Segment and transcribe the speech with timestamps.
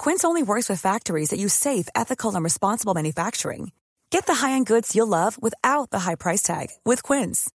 [0.00, 3.72] Quince only works with factories that use safe, ethical, and responsible manufacturing.
[4.08, 7.50] Get the high-end goods you'll love without the high price tag with Quince.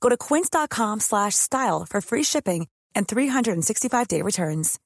[0.00, 2.66] Go to quince.com/style for free shipping
[2.96, 4.78] and 365-day returns.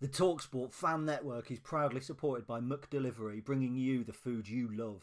[0.00, 5.02] The Talksport Fan Network is proudly supported by McDelivery, bringing you the food you love.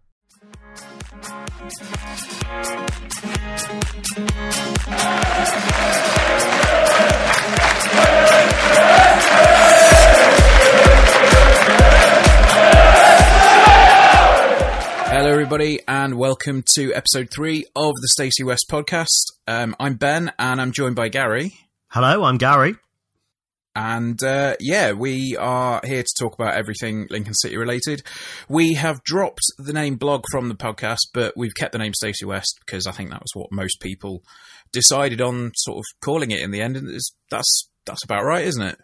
[15.13, 19.07] Hello, everybody, and welcome to episode three of the Stacey West podcast.
[19.47, 21.55] Um, I'm Ben, and I'm joined by Gary.
[21.89, 22.75] Hello, I'm Gary.
[23.75, 28.01] And uh, yeah, we are here to talk about everything Lincoln City related.
[28.49, 32.25] We have dropped the name blog from the podcast, but we've kept the name Stacey
[32.25, 34.23] West because I think that was what most people
[34.73, 36.99] decided on, sort of calling it in the end, and
[37.29, 38.77] that's that's about right, isn't it?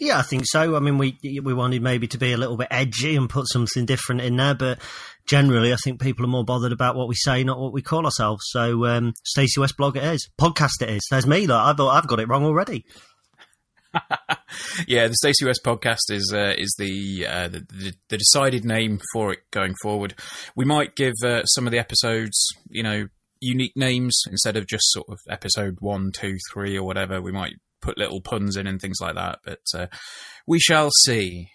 [0.00, 0.74] Yeah, I think so.
[0.74, 3.84] I mean, we we wanted maybe to be a little bit edgy and put something
[3.84, 4.80] different in there, but
[5.26, 8.06] generally, I think people are more bothered about what we say, not what we call
[8.06, 8.42] ourselves.
[8.48, 11.02] So, um, Stacey West blog it is, podcast it is.
[11.10, 11.46] There's me.
[11.46, 12.84] Look, I thought I've got it wrong already.
[14.86, 19.32] Yeah, the Stacey West podcast is uh, is the, uh, the, the decided name for
[19.32, 20.14] it going forward.
[20.56, 22.38] We might give uh, some of the episodes,
[22.68, 23.08] you know,
[23.40, 27.20] unique names instead of just sort of episode one, two, three, or whatever.
[27.20, 29.86] We might put little puns in and things like that, but uh,
[30.46, 31.48] we shall see.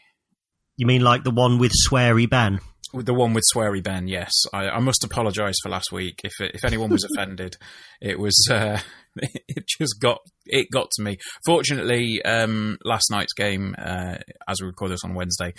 [0.75, 2.59] You mean like the one with Sweary Ben?
[3.03, 4.31] The one with sweary Ben, yes.
[4.53, 6.21] I, I must apologise for last week.
[6.23, 7.57] If if anyone was offended,
[8.01, 8.79] it was uh,
[9.15, 11.17] it just got it got to me.
[11.45, 14.15] Fortunately, um, last night's game, uh,
[14.47, 15.53] as we record this on Wednesday,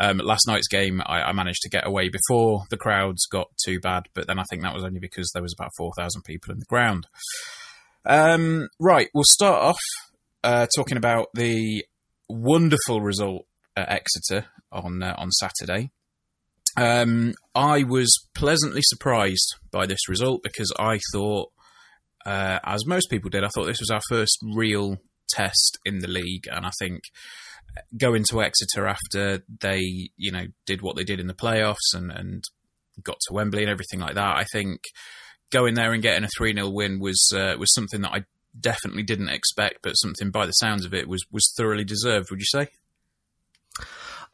[0.00, 3.80] um, last night's game, I, I, managed to get away before the crowds got too
[3.80, 4.04] bad.
[4.14, 6.58] But then I think that was only because there was about four thousand people in
[6.58, 7.06] the ground.
[8.04, 9.80] Um, right, we'll start off
[10.44, 11.84] uh, talking about the
[12.28, 15.90] wonderful result at Exeter on uh, on Saturday.
[16.78, 21.50] Um, I was pleasantly surprised by this result because I thought,
[22.24, 26.08] uh, as most people did, I thought this was our first real test in the
[26.08, 27.02] league, and I think
[27.96, 32.10] going to Exeter after they, you know, did what they did in the playoffs and,
[32.10, 32.44] and
[33.02, 34.80] got to Wembley and everything like that, I think
[35.50, 38.24] going there and getting a three 0 win was uh, was something that I
[38.58, 42.30] definitely didn't expect, but something by the sounds of it was was thoroughly deserved.
[42.30, 42.68] Would you say?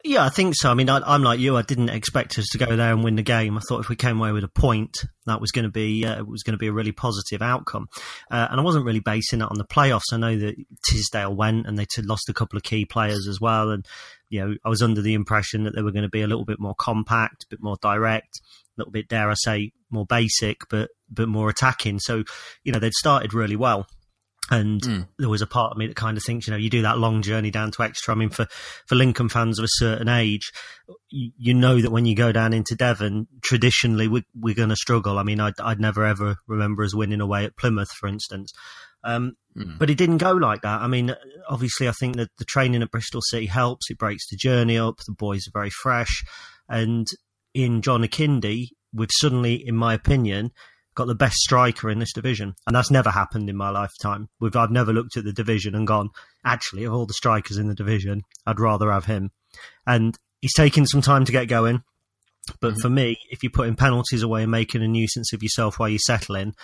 [0.07, 0.69] Yeah, I think so.
[0.69, 1.57] I mean, I, am like you.
[1.57, 3.57] I didn't expect us to go there and win the game.
[3.57, 4.95] I thought if we came away with a point,
[5.25, 7.87] that was going to be uh, was going to be a really positive outcome.
[8.29, 10.13] Uh, and I wasn't really basing it on the playoffs.
[10.13, 13.41] I know that Tisdale went and they t- lost a couple of key players as
[13.41, 13.71] well.
[13.71, 13.83] And
[14.29, 16.45] you know, I was under the impression that they were going to be a little
[16.45, 18.41] bit more compact, a bit more direct,
[18.77, 21.97] a little bit, dare I say, more basic, but but more attacking.
[21.97, 22.23] So,
[22.63, 23.87] you know, they'd started really well.
[24.51, 25.07] And mm.
[25.17, 26.99] there was a part of me that kind of thinks, you know, you do that
[26.99, 28.11] long journey down to Exeter.
[28.11, 28.47] I mean, for,
[28.85, 30.51] for Lincoln fans of a certain age,
[31.09, 34.75] you, you know that when you go down into Devon, traditionally we, we're going to
[34.75, 35.17] struggle.
[35.17, 38.51] I mean, I'd, I'd, never ever remember us winning away at Plymouth, for instance.
[39.03, 39.79] Um, mm.
[39.79, 40.81] But it didn't go like that.
[40.81, 41.15] I mean,
[41.49, 43.89] obviously, I think that the training at Bristol City helps.
[43.89, 44.97] It breaks the journey up.
[45.05, 46.23] The boys are very fresh.
[46.69, 47.07] And
[47.55, 50.51] in John Akinde, we've suddenly, in my opinion,
[50.95, 54.29] got the best striker in this division, and that's never happened in my lifetime.
[54.39, 56.09] We've, I've never looked at the division and gone,
[56.45, 59.31] actually, of all the strikers in the division, I'd rather have him.
[59.85, 61.83] And he's taking some time to get going.
[62.61, 62.81] But mm-hmm.
[62.81, 65.99] for me, if you're putting penalties away and making a nuisance of yourself while you're
[65.99, 66.55] settling,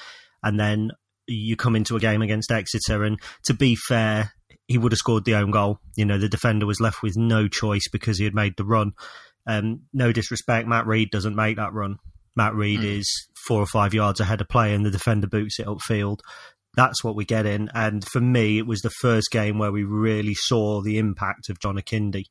[0.44, 0.92] and then
[1.28, 4.34] you come into a game against Exeter, and to be fair,
[4.68, 5.80] he would have scored the own goal.
[5.96, 8.94] You know, the defender was left with no choice because he had made the run.
[9.46, 11.98] Um, no disrespect, Matt Rhead doesn't make that run.
[12.36, 13.00] Matt Rhead mm.
[13.00, 16.20] is four or five yards ahead of play and the defender boots it upfield.
[16.76, 17.70] That's what we get in.
[17.74, 21.60] And for me, it was the first game where we really saw the impact of
[21.60, 22.24] John Akinde.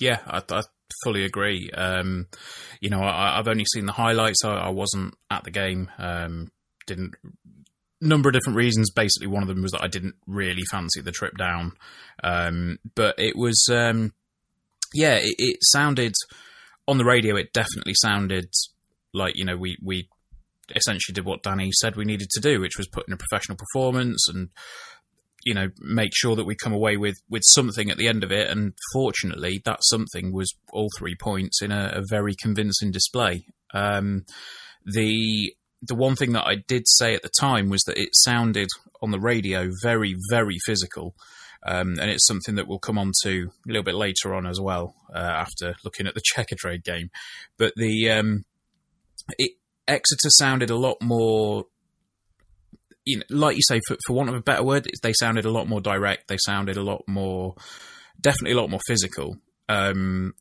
[0.00, 0.62] Yeah, I, I
[1.04, 1.70] fully agree.
[1.70, 2.26] Um,
[2.80, 4.44] you know, I, have only seen the highlights.
[4.44, 5.90] I, I wasn't at the game.
[5.98, 6.50] Um,
[6.86, 7.14] didn't
[8.00, 8.90] number of different reasons.
[8.90, 11.72] Basically, one of them was that I didn't really fancy the trip down.
[12.22, 14.12] Um, but it was, um,
[14.94, 16.14] yeah, it, it, sounded
[16.86, 17.36] on the radio.
[17.36, 18.50] It definitely sounded
[19.14, 20.08] like you know we we
[20.74, 23.56] essentially did what Danny said we needed to do, which was put in a professional
[23.56, 24.50] performance and
[25.44, 28.32] you know make sure that we come away with with something at the end of
[28.32, 28.50] it.
[28.50, 33.44] And fortunately, that something was all three points in a, a very convincing display.
[33.72, 34.24] Um,
[34.84, 38.68] the the one thing that I did say at the time was that it sounded
[39.00, 41.14] on the radio very, very physical.
[41.66, 44.60] Um, and it's something that we'll come on to a little bit later on as
[44.60, 47.10] well, uh, after looking at the Checkatrade game.
[47.58, 48.44] But the um,
[49.38, 49.52] it,
[49.86, 51.64] Exeter sounded a lot more,
[53.04, 55.50] you know, like you say, for, for want of a better word, they sounded a
[55.50, 56.28] lot more direct.
[56.28, 57.54] They sounded a lot more,
[58.20, 59.36] definitely a lot more physical.
[59.68, 60.34] Um,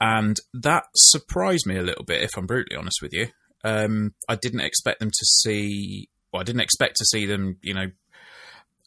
[0.00, 3.28] and that surprised me a little bit, if I'm brutally honest with you.
[3.64, 6.08] Um, I didn't expect them to see.
[6.32, 7.58] Well, I didn't expect to see them.
[7.62, 7.86] You know,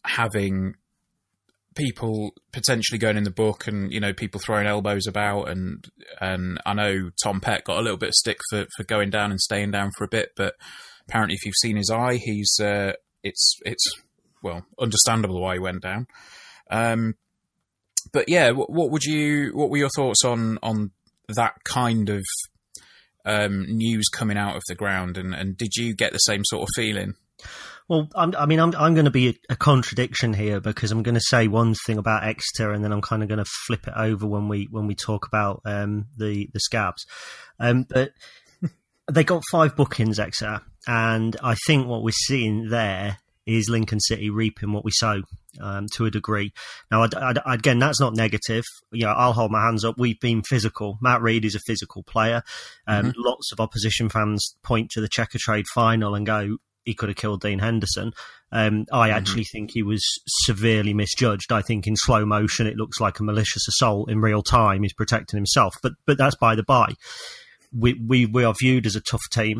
[0.03, 0.75] having
[1.75, 5.85] people potentially going in the book and you know people throwing elbows about and
[6.21, 9.31] and I know Tom Pett got a little bit of stick for for going down
[9.31, 10.55] and staying down for a bit but
[11.07, 12.93] apparently if you've seen his eye he's uh,
[13.23, 13.85] it's it's
[14.41, 16.07] well understandable why he went down
[16.71, 17.15] um,
[18.13, 20.91] but yeah what, what, would you what were your thoughts on on
[21.27, 22.23] that kind of
[23.25, 26.63] um, news coming out of the ground, and, and did you get the same sort
[26.63, 27.15] of feeling?
[27.87, 31.15] Well, I'm, i mean, I'm, I'm going to be a, contradiction here because I'm going
[31.15, 33.93] to say one thing about Exeter, and then I'm kind of going to flip it
[33.95, 37.05] over when we when we talk about um, the the scabs.
[37.59, 38.11] Um, but
[39.11, 44.29] they got five bookings, Exeter, and I think what we're seeing there is Lincoln City
[44.29, 45.21] reaping what we sow
[45.61, 46.51] um, to a degree.
[46.89, 48.63] Now, I, I, again, that's not negative.
[48.91, 49.95] You know, I'll hold my hands up.
[49.99, 50.97] We've been physical.
[51.01, 52.41] Matt Rhead is a physical player.
[52.87, 53.21] Um, mm-hmm.
[53.21, 57.41] Lots of opposition fans point to the Checkatrade final and go, he could have killed
[57.41, 58.13] Dean Henderson.
[58.51, 59.17] Um, I mm-hmm.
[59.17, 61.51] actually think he was severely misjudged.
[61.51, 64.09] I think in slow motion, it looks like a malicious assault.
[64.09, 65.75] In real time, he's protecting himself.
[65.81, 66.93] But but that's by the by.
[67.77, 69.59] We we we are viewed as a tough team,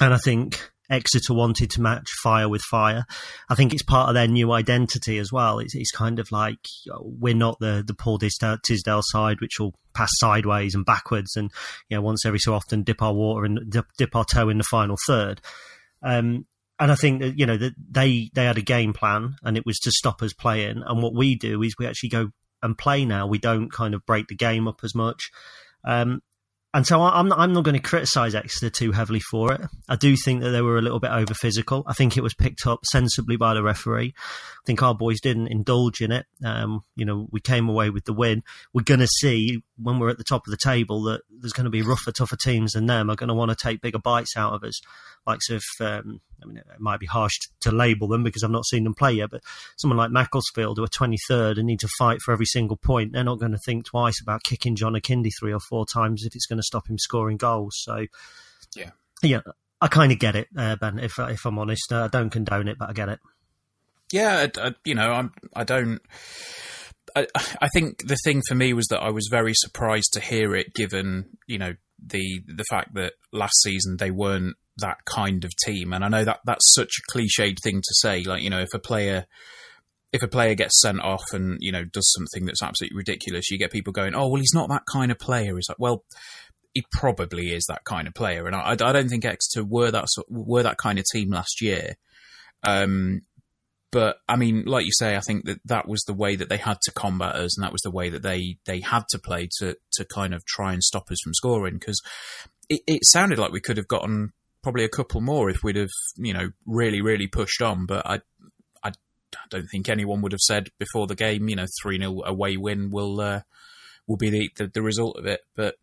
[0.00, 0.58] and I think
[0.90, 3.04] Exeter wanted to match fire with fire.
[3.48, 5.58] I think it's part of their new identity as well.
[5.58, 6.58] It's, it's kind of like
[7.00, 11.50] we're not the the Paul Tisdale side, which will pass sideways and backwards, and
[11.88, 14.58] you know once every so often dip our water and dip, dip our toe in
[14.58, 15.40] the final third.
[16.06, 16.46] Um,
[16.78, 19.66] and I think that you know that they they had a game plan, and it
[19.66, 20.82] was to stop us playing.
[20.86, 22.30] And what we do is we actually go
[22.62, 23.26] and play now.
[23.26, 25.30] We don't kind of break the game up as much.
[25.84, 26.20] Um,
[26.76, 29.62] and so I'm not, I'm not going to criticise Exeter too heavily for it.
[29.88, 31.82] I do think that they were a little bit over physical.
[31.86, 34.12] I think it was picked up sensibly by the referee.
[34.14, 36.26] I think our boys didn't indulge in it.
[36.44, 38.42] Um, you know, we came away with the win.
[38.74, 41.64] We're going to see when we're at the top of the table that there's going
[41.64, 44.36] to be rougher, tougher teams than them are going to want to take bigger bites
[44.36, 44.78] out of us.
[45.26, 48.66] Like, if um, I mean, it might be harsh to label them because I've not
[48.66, 49.42] seen them play yet, but
[49.76, 53.24] someone like Macclesfield, who are 23rd and need to fight for every single point, they're
[53.24, 56.46] not going to think twice about kicking John Akinde three or four times if it's
[56.46, 57.74] going to stop him scoring goals.
[57.78, 58.06] So,
[58.74, 58.90] yeah,
[59.22, 59.40] yeah,
[59.80, 60.98] I kind of get it, uh, Ben.
[60.98, 63.20] If if I'm honest, uh, I don't condone it, but I get it.
[64.12, 65.32] Yeah, I, I, you know, I'm.
[65.54, 66.00] I don't.
[67.14, 70.54] I, I think the thing for me was that I was very surprised to hear
[70.54, 75.54] it, given you know the the fact that last season they weren't that kind of
[75.56, 75.92] team.
[75.92, 78.22] And I know that that's such a cliched thing to say.
[78.22, 79.26] Like, you know, if a player
[80.12, 83.58] if a player gets sent off and you know does something that's absolutely ridiculous, you
[83.58, 86.04] get people going, "Oh, well, he's not that kind of player." It's like, well,
[86.74, 90.06] he probably is that kind of player, and I, I don't think Exeter were that
[90.28, 91.96] were that kind of team last year.
[92.66, 93.22] Um,
[93.92, 96.56] but I mean, like you say, I think that that was the way that they
[96.56, 99.48] had to combat us, and that was the way that they they had to play
[99.58, 102.00] to to kind of try and stop us from scoring because
[102.68, 104.32] it, it sounded like we could have gotten
[104.66, 107.86] probably a couple more if we'd have, you know, really, really pushed on.
[107.86, 108.18] But I,
[108.82, 108.90] I,
[109.48, 112.90] don't think anyone would have said before the game, you know, three 0 away win
[112.90, 113.42] will uh,
[114.08, 115.42] will be the, the, the result of it.
[115.54, 115.76] But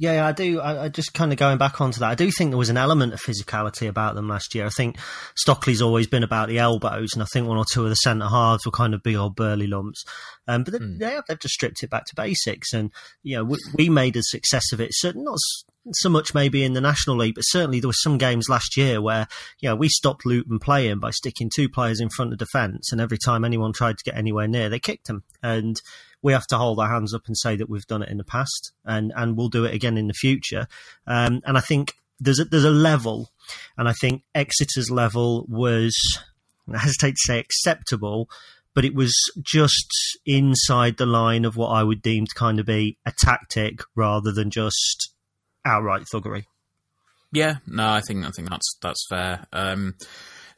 [0.00, 0.60] yeah, I do.
[0.60, 2.08] I, I, just kind of going back onto that.
[2.08, 4.64] I do think there was an element of physicality about them last year.
[4.64, 4.96] I think
[5.34, 8.28] Stockley's always been about the elbows, and I think one or two of the centre
[8.28, 10.04] halves were kind of big old burly lumps.
[10.46, 10.98] Um, but they, mm.
[11.00, 12.92] they, have just stripped it back to basics, and
[13.24, 14.94] you know we, we made a success of it.
[14.94, 15.38] So not
[15.94, 19.02] so much maybe in the National League, but certainly there were some games last year
[19.02, 19.26] where
[19.58, 23.00] you know we stopped Luton playing by sticking two players in front of defence, and
[23.00, 25.24] every time anyone tried to get anywhere near, they kicked them.
[25.42, 25.80] And
[26.22, 28.24] we have to hold our hands up and say that we've done it in the
[28.24, 30.66] past and, and we'll do it again in the future.
[31.06, 33.30] Um, and I think there's a, there's a level,
[33.76, 35.94] and I think Exeter's level was,
[36.72, 38.28] I hesitate to say acceptable,
[38.74, 42.66] but it was just inside the line of what I would deem to kind of
[42.66, 45.12] be a tactic rather than just
[45.64, 46.44] outright thuggery.
[47.32, 49.46] Yeah, no, I think I think that's that's fair.
[49.52, 49.96] Um,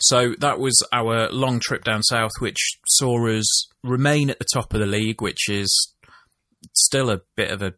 [0.00, 4.72] so that was our long trip down south, which saw us remain at the top
[4.74, 5.94] of the league, which is
[6.74, 7.74] still a bit of a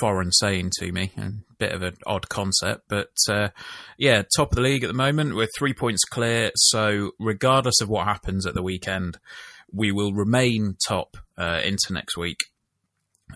[0.00, 2.84] foreign saying to me and a bit of an odd concept.
[2.88, 3.48] But uh,
[3.98, 5.34] yeah, top of the league at the moment.
[5.34, 6.50] We're three points clear.
[6.56, 9.18] So regardless of what happens at the weekend,
[9.72, 12.38] we will remain top uh, into next week,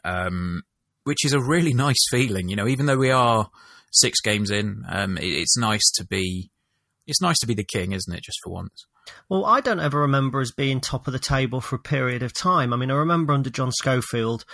[0.05, 0.63] um,
[1.05, 2.49] which is a really nice feeling.
[2.49, 3.51] You know, even though we are
[3.93, 6.51] six games in, um, it, it's nice to be.
[7.09, 8.23] It's nice to be the king, isn't it?
[8.23, 8.87] Just for once.
[9.31, 12.35] Well, I don't ever remember us being top of the table for a period of
[12.35, 12.73] time.
[12.73, 14.45] I mean, I remember under John Schofield,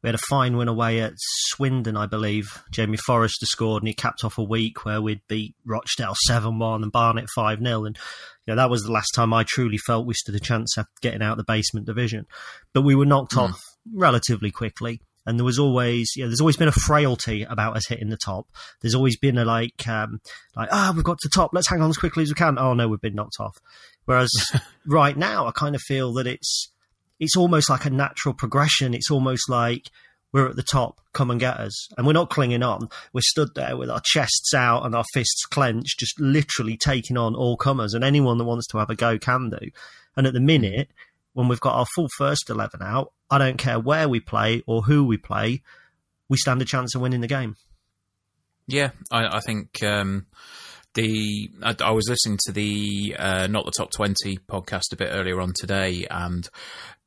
[0.00, 2.62] we had a fine win away at Swindon, I believe.
[2.70, 6.82] Jamie Forrester scored and he capped off a week where we'd beat Rochdale 7 1
[6.84, 7.84] and Barnet 5 0.
[7.84, 7.98] And
[8.46, 10.86] you know, that was the last time I truly felt we stood a chance of
[11.00, 12.26] getting out of the basement division.
[12.72, 13.48] But we were knocked mm.
[13.48, 13.60] off
[13.92, 15.00] relatively quickly.
[15.26, 18.16] And there was always, you know, there's always been a frailty about us hitting the
[18.16, 18.46] top.
[18.80, 20.20] There's always been a like, um,
[20.54, 21.50] like, ah, oh, we've got to top.
[21.52, 22.58] Let's hang on as quickly as we can.
[22.58, 23.56] Oh no, we've been knocked off.
[24.04, 24.30] Whereas
[24.86, 26.70] right now, I kind of feel that it's,
[27.18, 28.92] it's almost like a natural progression.
[28.92, 29.88] It's almost like
[30.34, 31.88] we're at the top, come and get us.
[31.96, 32.88] And we're not clinging on.
[33.12, 37.36] We're stood there with our chests out and our fists clenched, just literally taking on
[37.36, 37.94] all comers.
[37.94, 39.70] And anyone that wants to have a go can do.
[40.16, 40.90] And at the minute,
[41.34, 44.82] when we've got our full first 11 out, I don't care where we play or
[44.82, 45.62] who we play,
[46.28, 47.56] we stand a chance of winning the game.
[48.66, 50.26] Yeah, I, I think um,
[50.94, 55.10] the I, I, was listening to the uh, not the top twenty podcast a bit
[55.12, 56.48] earlier on today, and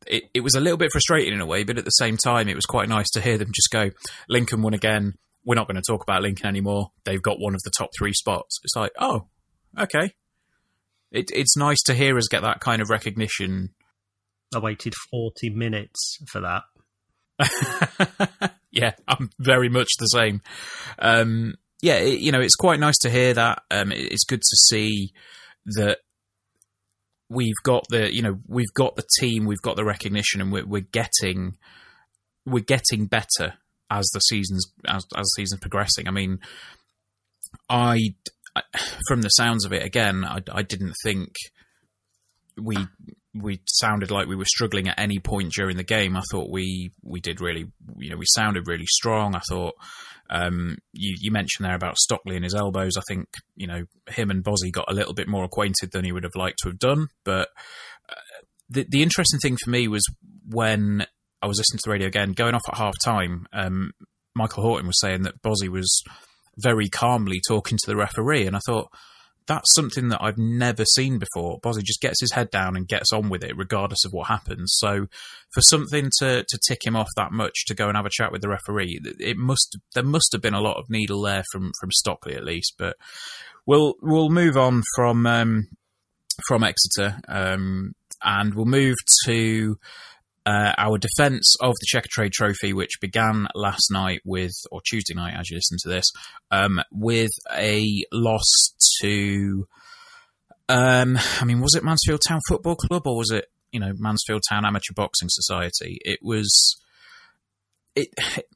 [0.05, 2.47] it, it was a little bit frustrating in a way, but at the same time,
[2.47, 3.89] it was quite nice to hear them just go,
[4.29, 5.15] Lincoln won again.
[5.45, 6.91] We're not going to talk about Lincoln anymore.
[7.05, 8.59] They've got one of the top three spots.
[8.63, 9.27] It's like, oh,
[9.79, 10.13] okay.
[11.11, 13.69] It, it's nice to hear us get that kind of recognition.
[14.55, 16.63] I waited 40 minutes for that.
[18.71, 20.41] yeah, I'm very much the same.
[20.99, 23.63] Um, yeah, it, you know, it's quite nice to hear that.
[23.69, 25.11] Um, it, it's good to see
[25.77, 25.99] that
[27.29, 30.65] we've got the you know we've got the team, we've got the recognition, and we're,
[30.65, 31.57] we're getting
[32.45, 33.55] we're getting better
[33.91, 36.07] as the seasons as as the season's progressing.
[36.07, 36.39] I mean,
[37.69, 37.99] I,
[38.55, 38.61] I
[39.07, 41.35] from the sounds of it, again, I, I didn't think
[42.59, 42.75] we
[43.41, 46.15] we sounded like we were struggling at any point during the game.
[46.15, 47.67] I thought we we did really,
[47.97, 49.35] you know, we sounded really strong.
[49.35, 49.75] I thought
[50.29, 52.97] um, you, you, mentioned there about Stockley and his elbows.
[52.97, 56.11] I think you know him and Bozzy got a little bit more acquainted than he
[56.11, 57.07] would have liked to have done.
[57.23, 57.49] But
[58.09, 60.03] uh, the the interesting thing for me was
[60.49, 61.05] when
[61.41, 63.47] I was listening to the radio again, going off at half time.
[63.53, 63.91] Um,
[64.35, 66.03] Michael Horton was saying that Bozzy was
[66.57, 68.89] very calmly talking to the referee, and I thought
[69.47, 71.59] that's something that I've never seen before.
[71.61, 74.73] Bozzy just gets his head down and gets on with it, regardless of what happens.
[74.77, 75.07] So,
[75.53, 78.31] for something to to tick him off that much to go and have a chat
[78.31, 81.71] with the referee, it must there must have been a lot of needle there from
[81.79, 82.75] from Stockley at least.
[82.77, 82.97] But
[83.65, 85.67] we'll we'll move on from um,
[86.47, 89.77] from Exeter, um, and we'll move to
[90.47, 95.35] uh, our defence of the Checkatrade Trophy, which began last night with, or Tuesday night
[95.37, 96.05] as you listen to this,
[96.51, 99.67] um, with a loss to,
[100.69, 104.41] um, I mean, was it Mansfield Town Football Club or was it, you know, Mansfield
[104.49, 105.97] Town Amateur Boxing Society?
[106.05, 106.77] It was,
[107.93, 108.07] it.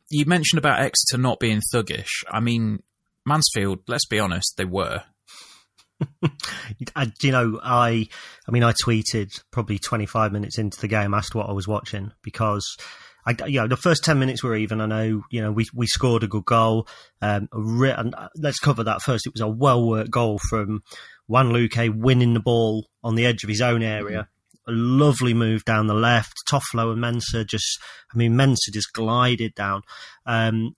[0.09, 2.23] You mentioned about Exeter not being thuggish.
[2.31, 2.83] I mean,
[3.25, 5.03] Mansfield, let's be honest, they were.
[6.95, 8.07] I, you know, I,
[8.47, 12.11] I mean, I tweeted probably 25 minutes into the game, asked what I was watching
[12.23, 12.77] because
[13.25, 14.81] I, you know, the first 10 minutes were even.
[14.81, 16.87] I know, you know, we, we scored a good goal.
[17.21, 19.27] Um, and uh, let's cover that first.
[19.27, 20.83] It was a well worked goal from
[21.27, 24.27] Juan Luque winning the ball on the edge of his own area.
[24.67, 26.33] A lovely move down the left.
[26.49, 27.79] Toffolo and Mensah just,
[28.13, 29.81] I mean, Mensah just glided down.
[30.25, 30.75] Um,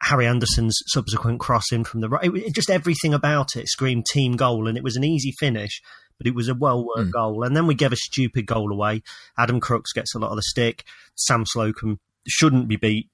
[0.00, 2.34] Harry Anderson's subsequent crossing from the right.
[2.34, 5.82] It, just everything about it screamed team goal, and it was an easy finish,
[6.18, 7.12] but it was a well worked mm.
[7.12, 7.42] goal.
[7.42, 9.02] And then we gave a stupid goal away.
[9.36, 10.84] Adam Crookes gets a lot of the stick.
[11.14, 13.10] Sam Slocombe shouldn't be beat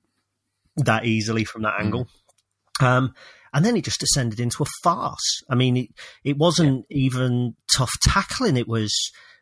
[0.77, 1.81] that easily from that mm.
[1.81, 2.09] angle.
[2.81, 3.15] Um,
[3.55, 5.43] and then it just descended into a farce.
[5.51, 5.89] I mean, it,
[6.25, 7.05] it wasn't yeah.
[7.05, 8.57] even tough tackling.
[8.57, 8.95] It was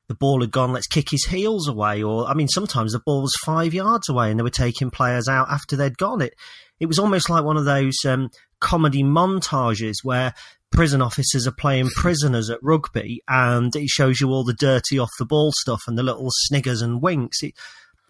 [0.08, 2.02] the ball had gone, let's kick his heels away.
[2.02, 5.28] Or, I mean, sometimes the ball was five yards away and they were taking players
[5.28, 6.20] out after they'd gone.
[6.20, 6.34] It,
[6.80, 10.34] it was almost like one of those um, comedy montages where
[10.72, 15.10] prison officers are playing prisoners at rugby and it shows you all the dirty off
[15.18, 17.42] the ball stuff and the little sniggers and winks.
[17.42, 17.54] It,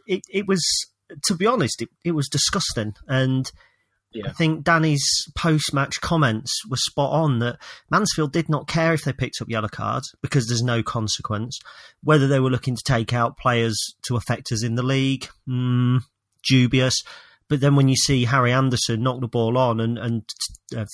[0.07, 0.63] it, it was,
[1.25, 2.95] to be honest, it, it was disgusting.
[3.09, 3.51] And
[4.13, 4.29] yeah.
[4.29, 7.59] I think Danny's post match comments were spot on that
[7.91, 11.59] Mansfield did not care if they picked up yellow cards because there's no consequence.
[12.03, 16.03] Whether they were looking to take out players to affect us in the league, mm,
[16.47, 17.03] dubious.
[17.51, 20.23] But then when you see Harry Anderson knock the ball on and, and
[20.75, 20.87] uh,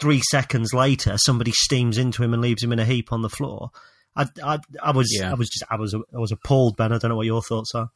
[0.00, 3.30] three seconds later somebody steams into him and leaves him in a heap on the
[3.30, 3.70] floor,
[4.16, 5.30] I, I, I was yeah.
[5.30, 6.92] I was just I was I was appalled, Ben.
[6.92, 7.90] I don't know what your thoughts are.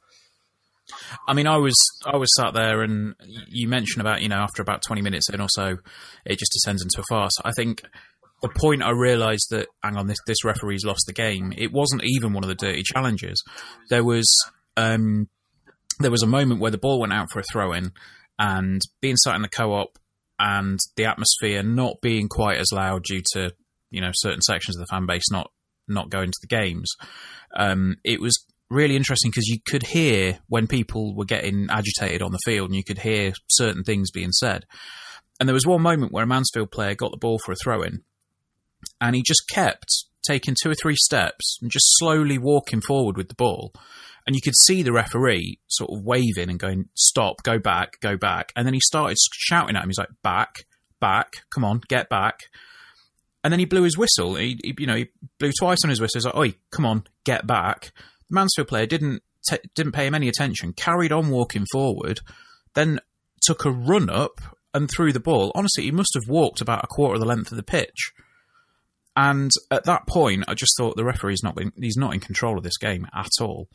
[1.27, 1.75] I mean, I was
[2.07, 3.17] I was sat there, and
[3.49, 5.79] you mentioned about you know after about twenty minutes in or so,
[6.25, 7.33] it just descends into a farce.
[7.45, 7.83] I think
[8.43, 11.53] the point I realised that hang on, this this referee's lost the game.
[11.57, 13.43] It wasn't even one of the dirty challenges.
[13.91, 14.33] There was
[14.77, 15.29] um,
[15.99, 17.93] there was a moment where the ball went out for a throw in,
[18.39, 19.99] and being sat in the co-op
[20.39, 23.53] and the atmosphere not being quite as loud due to
[23.91, 25.51] you know certain sections of the fan base not
[25.87, 26.91] not going to the games.
[27.57, 32.33] Um, it was really interesting because you could hear when people were getting agitated on
[32.33, 34.65] the field and you could hear certain things being said.
[35.39, 37.83] And there was one moment where a Mansfield player got the ball for a throw
[37.83, 38.03] in
[39.01, 39.91] and he just kept
[40.27, 43.73] taking two or three steps and just slowly walking forward with the ball.
[44.27, 48.17] And you could see the referee sort of waving and going, stop, go back, go
[48.17, 48.53] back.
[48.57, 49.89] And then he started shouting at him.
[49.91, 50.65] He's like, back,
[51.01, 52.41] back, come on, get back.
[53.43, 54.37] And then he blew his whistle.
[54.37, 56.19] He, he you know, he blew twice on his whistle.
[56.19, 57.93] He's like, oi, come on, get back.
[58.31, 62.21] The Mansfield player didn't t- didn't pay him any attention, carried on walking forward,
[62.75, 63.01] then
[63.43, 64.41] took a run up
[64.73, 65.53] and threw the ball.
[65.55, 68.13] Honestly, he must have walked about a quarter of the length of the pitch.
[69.17, 72.59] And at that point, I just thought the referee's not been, he's not in control
[72.59, 73.69] of this game at all.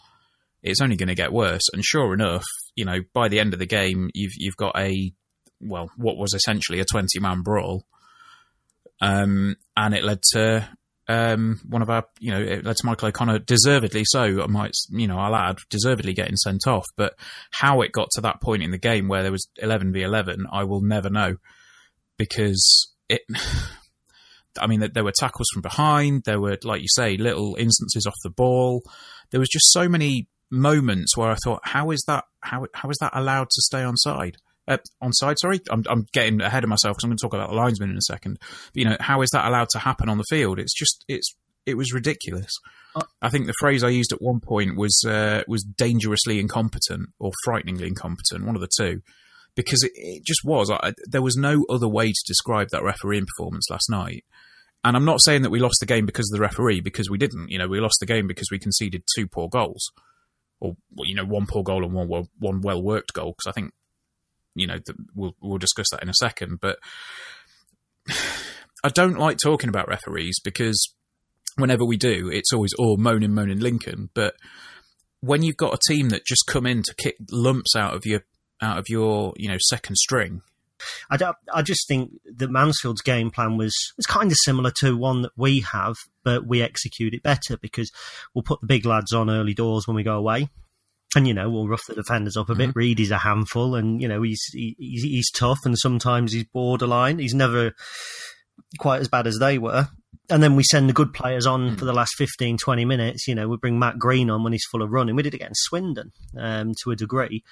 [0.61, 1.63] It's only going to get worse.
[1.73, 5.13] And sure enough, you know, by the end of the game, you've you've got a
[5.61, 7.85] well, what was essentially a twenty man brawl,
[9.01, 10.67] um, and it led to
[11.09, 14.75] um, one of our, you know, it led to Michael O'Connor, deservedly so, I might,
[14.91, 16.85] you know, I'll add, deservedly getting sent off.
[16.95, 17.15] But
[17.49, 20.45] how it got to that point in the game where there was 11 v 11,
[20.51, 21.37] I will never know.
[22.17, 23.21] Because it,
[24.59, 28.15] I mean, there were tackles from behind, there were, like you say, little instances off
[28.23, 28.83] the ball.
[29.31, 32.97] There was just so many moments where I thought, how is that, how, how is
[32.99, 34.37] that allowed to stay on side?
[34.69, 35.39] uh, on side.
[35.39, 37.89] Sorry, I'm, I'm getting ahead of myself because I'm going to talk about the linesman
[37.89, 38.37] in a second.
[38.39, 40.59] But, you know, how is that allowed to happen on the field?
[40.59, 42.51] It's just it's it was ridiculous.
[42.95, 47.09] Uh, I think the phrase I used at one point was uh, was dangerously incompetent
[47.19, 49.01] or frighteningly incompetent, one of the two,
[49.55, 50.71] because it, it just was.
[50.71, 54.23] I, there was no other way to describe that refereeing performance last night.
[54.81, 57.17] And I'm not saying that we lost the game because of the referee, because we
[57.17, 57.49] didn't.
[57.49, 59.91] You know, we lost the game because we conceded two poor goals,
[60.59, 63.33] or you know, one poor goal and one well, one well worked goal.
[63.37, 63.73] Because I think
[64.55, 64.77] you know,
[65.15, 66.59] we'll we'll discuss that in a second.
[66.59, 66.79] But
[68.83, 70.93] I don't like talking about referees because
[71.55, 74.09] whenever we do, it's always all oh, moaning, moaning Lincoln.
[74.13, 74.35] But
[75.21, 78.21] when you've got a team that just come in to kick lumps out of your
[78.61, 80.41] out of your you know second string.
[81.09, 85.21] I, I just think that Mansfield's game plan was, was kind of similar to one
[85.23, 87.91] that we have, but we execute it better because
[88.33, 90.49] we'll put the big lads on early doors when we go away
[91.15, 92.69] and you know we'll rough the defenders up a bit.
[92.69, 92.79] Mm-hmm.
[92.79, 97.19] Rhead is a handful, and you know he's he, he's tough, and sometimes he's borderline.
[97.19, 97.73] He's never
[98.77, 99.87] quite as bad as they were.
[100.29, 101.75] And then we send the good players on mm-hmm.
[101.75, 103.27] for the last 15, 20 minutes.
[103.27, 105.15] You know, we bring Matt Green on when he's full of running.
[105.15, 107.43] We did it against Swindon um, to a degree,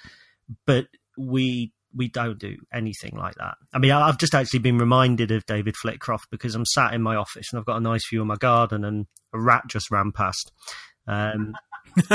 [0.64, 0.86] but
[1.16, 3.54] we we don't do anything like that.
[3.72, 7.16] I mean, I've just actually been reminded of David Flitcroft because I'm sat in my
[7.16, 10.12] office and I've got a nice view of my garden, and a rat just ran
[10.12, 10.52] past.
[11.06, 11.54] Um,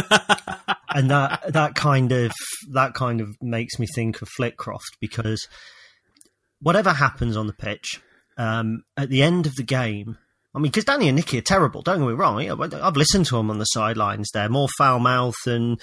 [0.93, 2.31] and that that kind of
[2.71, 5.47] that kind of makes me think of Flitcroft because
[6.61, 8.01] whatever happens on the pitch,
[8.37, 10.17] um, at the end of the game,
[10.55, 11.81] I mean, because Danny and Nicky are terrible.
[11.81, 12.39] Don't get me wrong.
[12.47, 14.29] I've listened to them on the sidelines.
[14.31, 15.77] They're more foul mouth than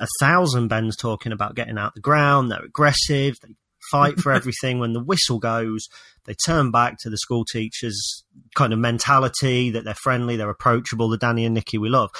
[0.00, 2.50] a thousand Ben's talking about getting out the ground.
[2.50, 3.36] They're aggressive.
[3.42, 3.54] They
[3.90, 4.78] fight for everything.
[4.78, 5.88] when the whistle goes,
[6.24, 11.08] they turn back to the school teachers' kind of mentality that they're friendly, they're approachable,
[11.08, 12.10] the Danny and Nicky we love.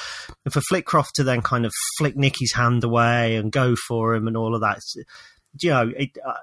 [0.45, 4.29] And for Flitcroft to then kind of flick Nicky's hand away and go for him
[4.29, 4.81] and all of that,
[5.61, 6.35] you know, it, uh,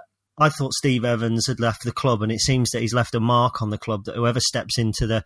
[0.41, 3.19] I thought Steve Evans had left the club, and it seems that he's left a
[3.19, 5.23] mark on the club that whoever steps into the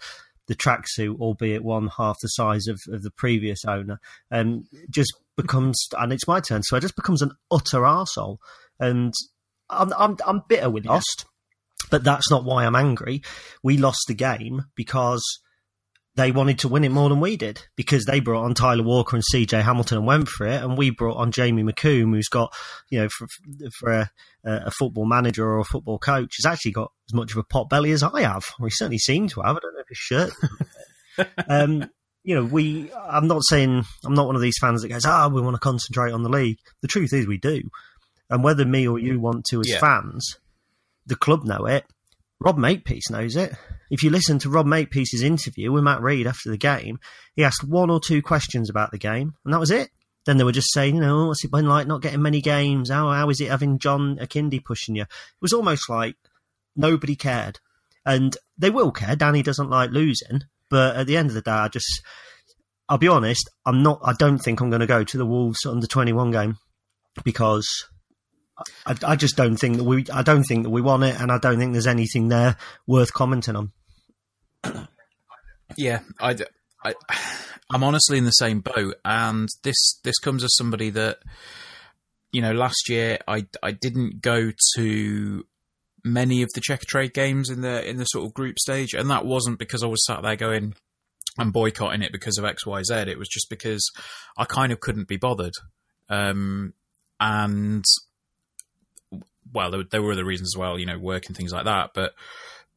[0.47, 3.99] the tracksuit, albeit one half the size of, of the previous owner,
[4.29, 8.37] um, just becomes, and it's my turn, so it just becomes an utter arsehole.
[8.79, 9.11] And
[9.69, 11.25] I'm, I'm, I'm bitter with lost,
[11.89, 13.23] but that's not why I'm angry.
[13.63, 15.23] We lost the game because
[16.15, 19.17] they wanted to win it more than we did because they brought on Tyler Walker
[19.17, 22.53] and CJ Hamilton and went for it, and we brought on Jamie McCombe, who's got
[22.89, 23.27] you know for,
[23.79, 24.11] for a,
[24.45, 27.69] a, football manager or a football coach, has actually got as much of a pot
[27.69, 29.57] belly as I have, or he certainly seems to have.
[29.57, 30.33] I don't know if his shirt.
[31.49, 31.89] um,
[32.23, 32.91] you know, we.
[32.93, 35.55] I'm not saying I'm not one of these fans that goes, "Ah, oh, we want
[35.55, 37.61] to concentrate on the league." The truth is, we do.
[38.29, 39.79] And whether me or you want to as yeah.
[39.79, 40.37] fans,
[41.05, 41.85] the club know it.
[42.39, 43.53] Rob Makepeace knows it.
[43.89, 46.99] If you listen to Rob Makepeace's interview with Matt Rhead after the game,
[47.35, 49.89] he asked one or two questions about the game, and that was it.
[50.25, 52.89] Then they were just saying, you know, what's it been like not getting many games?
[52.89, 55.03] How how is it having John Akinde pushing you?
[55.03, 56.15] It was almost like
[56.75, 57.59] nobody cared,
[58.05, 59.15] and they will care.
[59.15, 62.01] Danny doesn't like losing, but at the end of the day, I just,
[62.89, 63.99] I'll be honest, I'm not.
[64.03, 66.57] I don't think I'm going to go to the Wolves under 21 game
[67.23, 67.87] because
[68.85, 70.05] I, I, just don't think that we.
[70.13, 72.55] I don't think that we won it, and I don't think there's anything there
[72.87, 73.71] worth commenting on.
[75.77, 76.37] Yeah, I,
[76.83, 76.93] I,
[77.69, 81.19] I'm honestly in the same boat, and this this comes as somebody that
[82.31, 85.45] you know last year I I didn't go to
[86.03, 89.25] many of the Checkatrade games in the in the sort of group stage, and that
[89.25, 90.75] wasn't because I was sat there going
[91.37, 92.93] I'm boycotting it because of X Y Z.
[92.93, 93.91] It was just because
[94.37, 95.53] I kind of couldn't be bothered,
[96.09, 96.73] um,
[97.19, 97.83] and
[99.55, 101.91] well, there, there were other reasons as well, you know, work and things like that.
[101.95, 102.13] But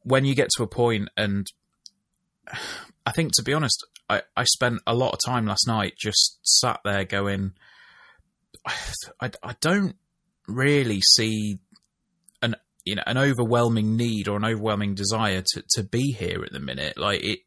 [0.03, 1.45] when you get to a point, and
[3.05, 6.39] I think to be honest, I, I spent a lot of time last night just
[6.41, 7.53] sat there going,
[9.21, 9.95] I, I don't
[10.47, 11.59] really see
[12.41, 16.51] an you know an overwhelming need or an overwhelming desire to, to be here at
[16.51, 16.97] the minute.
[16.97, 17.39] Like it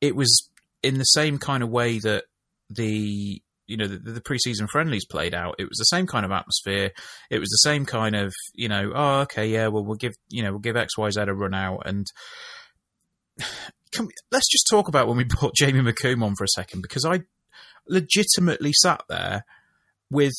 [0.00, 0.48] it was
[0.82, 2.24] in the same kind of way that
[2.70, 5.56] the you know the, the preseason friendlies played out.
[5.58, 6.90] It was the same kind of atmosphere.
[7.30, 10.42] It was the same kind of you know oh okay yeah well we'll give you
[10.42, 12.06] know we'll give X Y Z a run out and
[13.98, 17.04] we, let's just talk about when we brought Jamie McCombe on for a second because
[17.04, 17.22] I
[17.88, 19.44] legitimately sat there
[20.10, 20.34] with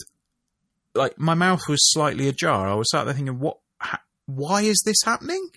[0.96, 2.68] like my mouth was slightly ajar.
[2.68, 3.58] I was sat there thinking, what?
[3.80, 5.48] Ha, why is this happening?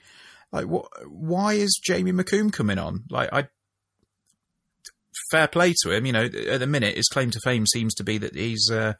[0.52, 0.88] Like, what?
[1.08, 3.04] Why is Jamie McCombe coming on?
[3.10, 3.48] Like, I
[5.30, 6.06] fair play to him.
[6.06, 8.94] You know, at the minute, his claim to fame seems to be that he's uh,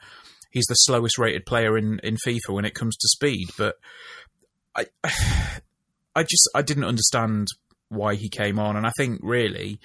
[0.50, 3.48] he's the slowest rated player in in FIFA when it comes to speed.
[3.56, 3.76] But
[4.74, 4.86] I,
[6.14, 7.48] I just I didn't understand
[7.90, 8.76] why he came on.
[8.76, 9.78] And I think really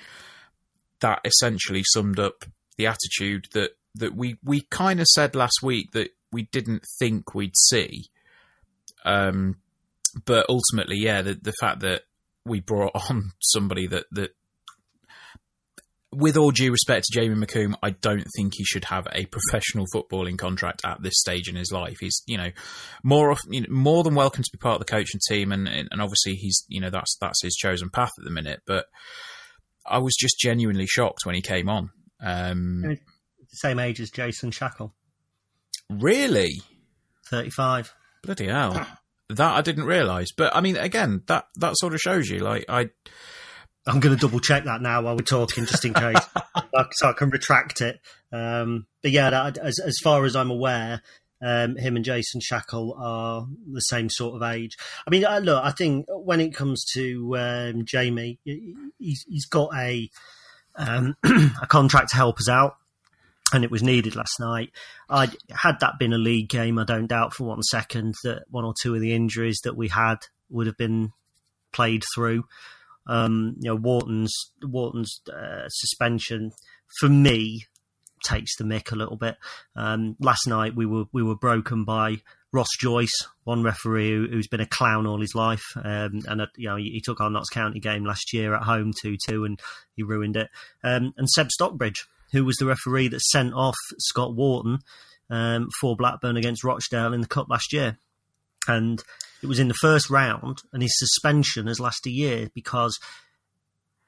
[1.01, 2.45] that essentially summed up
[2.77, 7.33] the attitude that, that we, we kind of said last week that we didn't think
[7.33, 8.05] we'd see.
[9.03, 9.57] Um,
[10.25, 12.03] but ultimately, yeah, the, the fact that
[12.45, 14.35] we brought on somebody that, that
[16.15, 19.85] with all due respect to Jamie McCombe, I don't think he should have a professional
[19.93, 21.97] footballing contract at this stage in his life.
[21.99, 22.51] He's, you know,
[23.03, 26.01] more you know, more than welcome to be part of the coaching team, and and
[26.01, 28.61] obviously he's, you know, that's that's his chosen path at the minute.
[28.65, 28.85] But
[29.85, 31.91] I was just genuinely shocked when he came on.
[32.21, 32.97] Um, the
[33.51, 34.91] same age as Jason Shackell.
[35.89, 36.61] Really?
[37.29, 37.93] Thirty-five.
[38.23, 38.87] Bloody hell!
[39.29, 40.31] that I didn't realise.
[40.31, 42.89] But I mean, again, that that sort of shows you, like I
[43.87, 46.17] I'm going to double check that now while we're talking, just in case,
[46.93, 47.99] so I can retract it.
[48.31, 51.01] Um, but yeah, that, as, as far as I'm aware,
[51.41, 54.77] um, him and Jason Shackell are the same sort of age.
[55.05, 60.09] I mean, look, I think when it comes to um, Jamie, he's, he's got a
[60.75, 61.15] um,
[61.61, 62.77] a contract to help us out,
[63.53, 64.71] and it was needed last night.
[65.09, 68.65] I had that been a league game, I don't doubt for one second that one
[68.65, 70.17] or two of the injuries that we had
[70.49, 71.11] would have been
[71.71, 72.45] played through.
[73.07, 76.51] Um, you know, Wharton's Wharton's uh, suspension
[76.99, 77.65] for me
[78.23, 79.35] takes the mick a little bit.
[79.75, 82.17] Um, last night we were we were broken by
[82.51, 86.47] Ross Joyce, one referee who, has been a clown all his life, um, and uh,
[86.55, 89.45] you know he, he, took our Notts County game last year at home two two,
[89.45, 89.59] and
[89.95, 90.49] he ruined it.
[90.83, 94.79] Um, and Seb Stockbridge, who was the referee that sent off Scott Wharton
[95.29, 97.97] um, for Blackburn against Rochdale in the cup last year,
[98.67, 99.03] and
[99.45, 102.97] it was in the first round, and his suspension has lasted a year because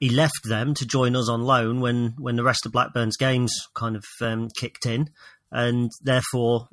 [0.00, 3.54] he left them to join us on loan when, when the rest of Blackburn's games
[3.74, 5.10] kind of um, kicked in,
[5.52, 6.68] and therefore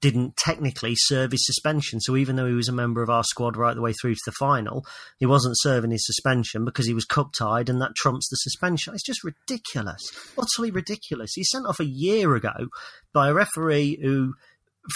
[0.00, 2.00] didn't technically serve his suspension.
[2.00, 4.20] So even though he was a member of our squad right the way through to
[4.24, 4.86] the final,
[5.18, 8.94] he wasn't serving his suspension because he was cup tied, and that trumps the suspension.
[8.94, 10.00] It's just ridiculous,
[10.38, 11.32] utterly ridiculous.
[11.34, 12.68] He sent off a year ago
[13.12, 14.32] by a referee who,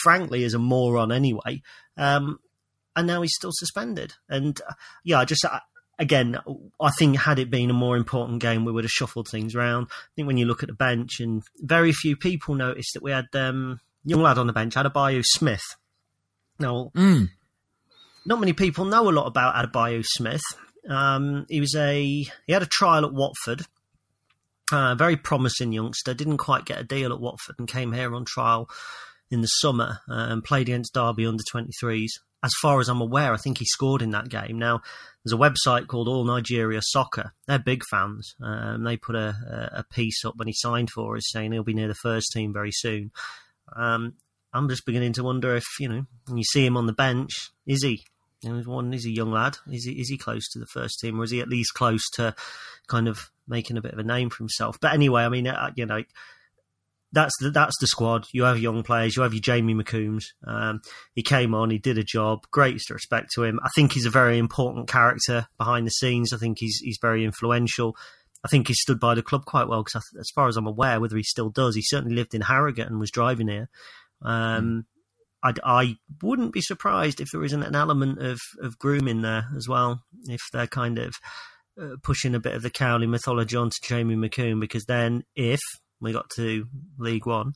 [0.03, 1.61] frankly, is a moron anyway.
[1.99, 2.39] Um,
[2.97, 4.15] and now he's still suspended.
[4.29, 4.75] And uh,
[5.05, 5.61] yeah, I just uh,
[6.01, 6.39] again,
[6.81, 9.89] I think had it been a more important game, we would have shuffled things around.
[9.91, 13.13] I think when you look at the bench, and very few people noticed that we
[13.13, 15.63] had um, young lad on the bench, Adebayo Smith.
[16.59, 17.29] Now, mm.
[18.27, 20.43] not many people know a lot about Adebayo Smith.
[20.89, 23.63] Um, he was a he had a trial at Watford.
[24.73, 26.15] Uh, very promising youngster.
[26.15, 28.69] Didn't quite get a deal at Watford and came here on trial
[29.29, 32.11] in the summer uh, and played against Derby under 23s
[32.43, 34.59] as far as I'm aware, I think he scored in that game.
[34.59, 34.81] Now,
[35.25, 37.35] there's a website called All Nigeria Soccer.
[37.47, 38.35] They're big fans.
[38.43, 41.75] Um, they put a, a, piece up when he signed for us saying he'll be
[41.75, 43.11] near the first team very soon.
[43.77, 44.15] Um,
[44.55, 47.51] I'm just beginning to wonder if, you know, when you see him on the bench,
[47.67, 48.03] is he?
[48.43, 49.59] You know, one is he a young lad.
[49.71, 52.09] Is he is he close to the first team, or is he at least close
[52.15, 52.35] to
[52.87, 54.79] kind of making a bit of a name for himself?
[54.81, 56.03] But anyway, I mean, uh, you know,
[57.13, 58.27] that's the that's the squad.
[58.33, 59.17] You have young players.
[59.17, 60.25] You have your Jamie McCombes.
[60.47, 60.81] Um,
[61.15, 61.71] he came on.
[61.71, 62.47] He did a job.
[62.51, 63.59] Greatest respect to him.
[63.63, 66.33] I think he's a very important character behind the scenes.
[66.33, 67.97] I think he's he's very influential.
[68.45, 71.01] I think he stood by the club quite well because, as far as I'm aware,
[71.01, 73.69] whether he still does, he certainly lived in Harrogate and was driving here.
[74.23, 74.85] Um, mm.
[75.43, 79.67] I'd, I wouldn't be surprised if there isn't an element of, of grooming there as
[79.69, 80.03] well.
[80.25, 81.15] If they're kind of
[81.81, 85.61] uh, pushing a bit of the Cowley mythology onto Jamie McCombe, because then if
[86.01, 86.67] we got to
[86.99, 87.55] League One,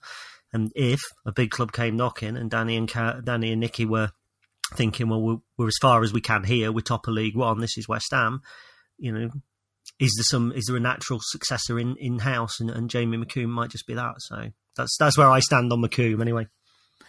[0.53, 2.89] and if a big club came knocking and Danny and
[3.25, 4.11] Danny and Nicky were
[4.75, 7.61] thinking, well, we're, we're, as far as we can here, we're top of League One.
[7.61, 8.41] This is West Ham.
[8.99, 9.31] You know,
[9.99, 10.53] is there some?
[10.53, 12.61] Is there a natural successor in in house?
[12.61, 14.15] And, and Jamie McCombe might just be that.
[14.19, 16.47] So that's that's where I stand on McCombe anyway.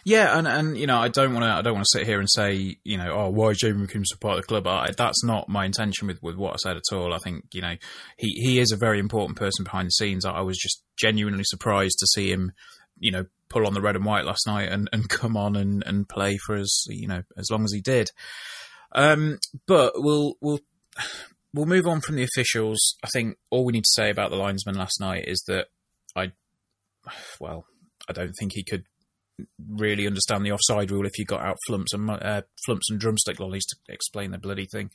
[0.04, 2.20] Yeah, and and you know, I don't want to I don't want to sit here
[2.20, 4.66] and say you know, oh, why is Jamie McCombe support the club?
[4.66, 7.12] I, that's not my intention with, with what I said at all.
[7.12, 7.74] I think you know,
[8.16, 10.24] he he is a very important person behind the scenes.
[10.24, 12.52] I, I was just genuinely surprised to see him,
[13.00, 15.82] you know, pull on the red and white last night and, and come on and,
[15.84, 18.10] and play for us, you know, as long as he did.
[18.92, 20.60] Um, but we'll we'll
[21.52, 22.96] we'll move on from the officials.
[23.02, 25.66] I think all we need to say about the linesman last night is that
[26.14, 26.32] I,
[27.40, 27.66] well,
[28.08, 28.84] I don't think he could
[29.68, 33.38] really understand the offside rule if you got out flumps and uh, flumps and drumstick
[33.38, 34.90] lollies to explain the bloody thing.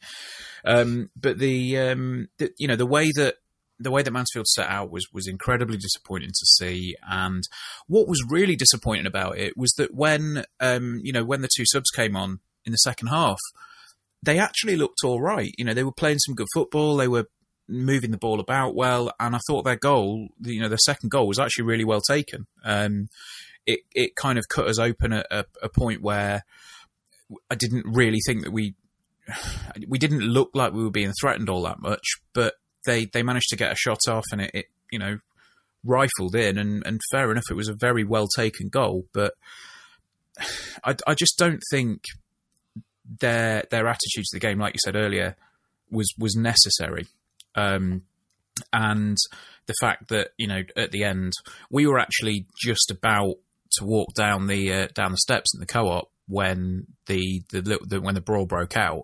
[0.65, 3.35] Um, but the, um, the, you know the way that
[3.79, 6.95] the way that Mansfield set out was was incredibly disappointing to see.
[7.09, 7.43] And
[7.87, 11.65] what was really disappointing about it was that when um, you know when the two
[11.65, 13.39] subs came on in the second half,
[14.23, 15.53] they actually looked all right.
[15.57, 16.97] You know they were playing some good football.
[16.97, 17.25] They were
[17.67, 21.27] moving the ball about well, and I thought their goal, you know, their second goal
[21.27, 22.47] was actually really well taken.
[22.63, 23.07] Um,
[23.65, 26.43] it it kind of cut us open at a, a point where
[27.49, 28.75] I didn't really think that we
[29.87, 33.49] we didn't look like we were being threatened all that much, but they they managed
[33.49, 35.19] to get a shot off and it, it you know
[35.83, 39.33] rifled in and, and fair enough it was a very well taken goal but
[40.83, 42.03] I, I just don't think
[43.19, 45.35] their their attitude to the game like you said earlier
[45.91, 47.05] was was necessary.
[47.55, 48.03] Um,
[48.71, 49.17] and
[49.65, 51.33] the fact that you know at the end
[51.69, 53.35] we were actually just about
[53.73, 58.01] to walk down the uh, down the steps in the co-op when the, the, the
[58.01, 59.03] when the brawl broke out,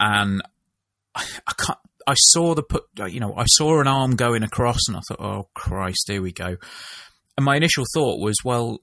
[0.00, 0.42] and
[1.14, 1.78] I, I can't.
[2.06, 5.20] I saw the put, you know, I saw an arm going across, and I thought,
[5.20, 6.56] "Oh Christ, here we go."
[7.36, 8.78] And my initial thought was, well,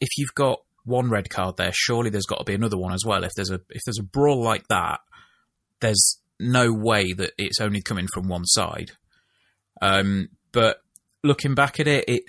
[0.00, 3.04] if you've got one red card there, surely there's got to be another one as
[3.06, 3.24] well.
[3.24, 5.00] If there's a if there's a brawl like that,
[5.80, 8.92] there's no way that it's only coming from one side.
[9.80, 10.78] Um, but
[11.22, 12.22] looking back at it, it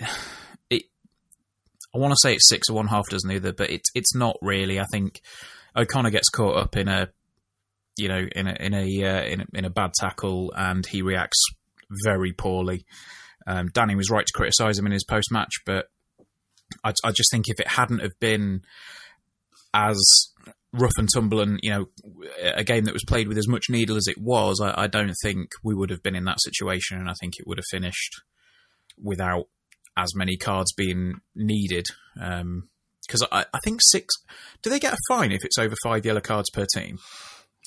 [1.96, 4.36] I want to say it's six or one half dozen either, but it's it's not
[4.42, 4.78] really.
[4.78, 5.22] I think
[5.74, 7.08] O'Connor gets caught up in a
[7.96, 11.00] you know in a in a, uh, in, a in a bad tackle and he
[11.00, 11.42] reacts
[12.04, 12.84] very poorly.
[13.46, 15.86] Um, Danny was right to criticise him in his post match, but
[16.84, 18.62] I, I, just think if it hadn't have been
[19.72, 19.98] as
[20.72, 21.86] rough and tumble and you know
[22.42, 25.14] a game that was played with as much needle as it was, I, I don't
[25.22, 28.20] think we would have been in that situation, and I think it would have finished
[29.02, 29.46] without
[29.96, 31.86] as many cards being needed.
[32.14, 34.14] Because um, I, I, think six.
[34.62, 36.98] Do they get a fine if it's over five yellow cards per team?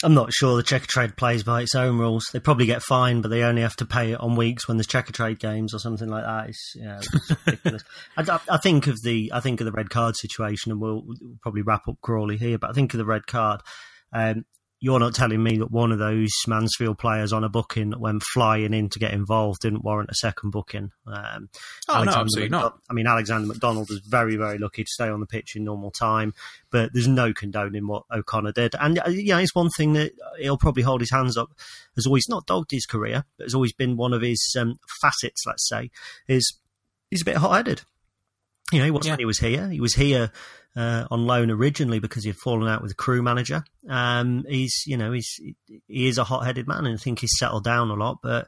[0.01, 0.55] I'm not sure.
[0.55, 2.25] The Checkatrade plays by its own rules.
[2.31, 4.87] They probably get fined, but they only have to pay it on weeks when there's
[4.87, 6.49] Checkatrade games or something like that.
[6.49, 7.83] It's, yeah, it's ridiculous.
[8.15, 11.37] I, I, think of the I think of the red card situation, and we'll, we'll
[11.41, 12.57] probably wrap up Crawley here.
[12.57, 13.61] But I think of the red card.
[14.13, 14.45] Um,
[14.81, 18.23] you're not telling me that one of those Mansfield players on a booking that went
[18.23, 20.91] flying in to get involved didn't warrant a second booking.
[21.05, 21.49] Um,
[21.89, 22.79] oh, Alexander no, absolutely not.
[22.89, 25.91] I mean, Alexander McDonald was very, very lucky to stay on the pitch in normal
[25.91, 26.33] time,
[26.71, 28.73] but there's no condoning what O'Connor did.
[28.79, 31.49] And, uh, yeah, it's one thing that he'll probably hold his hands up,
[31.95, 35.43] has always not dogged his career, but has always been one of his um, facets,
[35.45, 35.91] let's say,
[36.27, 36.57] is
[37.11, 37.81] he's a bit hot headed.
[38.71, 39.21] You know, he wasn't yeah.
[39.21, 39.69] he was here.
[39.69, 40.31] He was here
[40.75, 43.63] uh, on loan originally because he had fallen out with the crew manager.
[43.89, 47.63] Um, he's, you know, he's he is a hot-headed man, and I think he's settled
[47.63, 48.19] down a lot.
[48.21, 48.47] But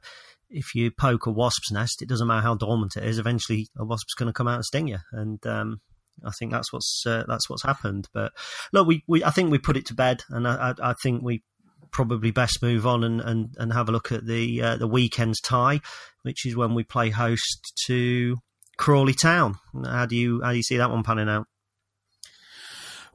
[0.50, 3.18] if you poke a wasp's nest, it doesn't matter how dormant it is.
[3.18, 5.82] Eventually, a wasp's going to come out and sting you, and um,
[6.26, 8.08] I think that's what's uh, that's what's happened.
[8.14, 8.32] But
[8.72, 11.24] look, we, we I think we put it to bed, and I, I, I think
[11.24, 11.44] we
[11.92, 15.42] probably best move on and, and, and have a look at the uh, the weekend's
[15.42, 15.82] tie,
[16.22, 18.38] which is when we play host to
[18.78, 19.56] Crawley Town.
[19.86, 21.48] How do you how do you see that one panning out?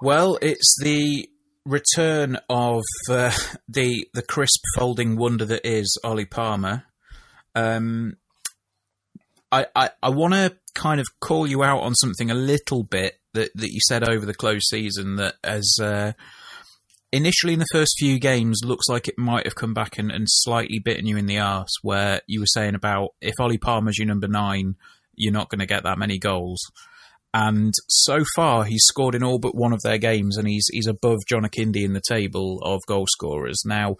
[0.00, 1.28] Well, it's the
[1.64, 3.32] return of uh,
[3.68, 6.84] the the crisp folding wonder that is Ollie Palmer.
[7.54, 8.16] Um,
[9.50, 13.18] I I, I want to kind of call you out on something a little bit
[13.32, 16.12] that, that you said over the close season that as uh,
[17.12, 20.26] initially in the first few games looks like it might have come back and, and
[20.28, 24.06] slightly bitten you in the arse where you were saying about if Ollie Palmer's your
[24.06, 24.74] number nine,
[25.16, 26.60] you're not going to get that many goals.
[27.34, 30.86] And so far, he's scored in all but one of their games, and he's he's
[30.86, 33.62] above John Akinde in the table of goal scorers.
[33.66, 33.96] Now,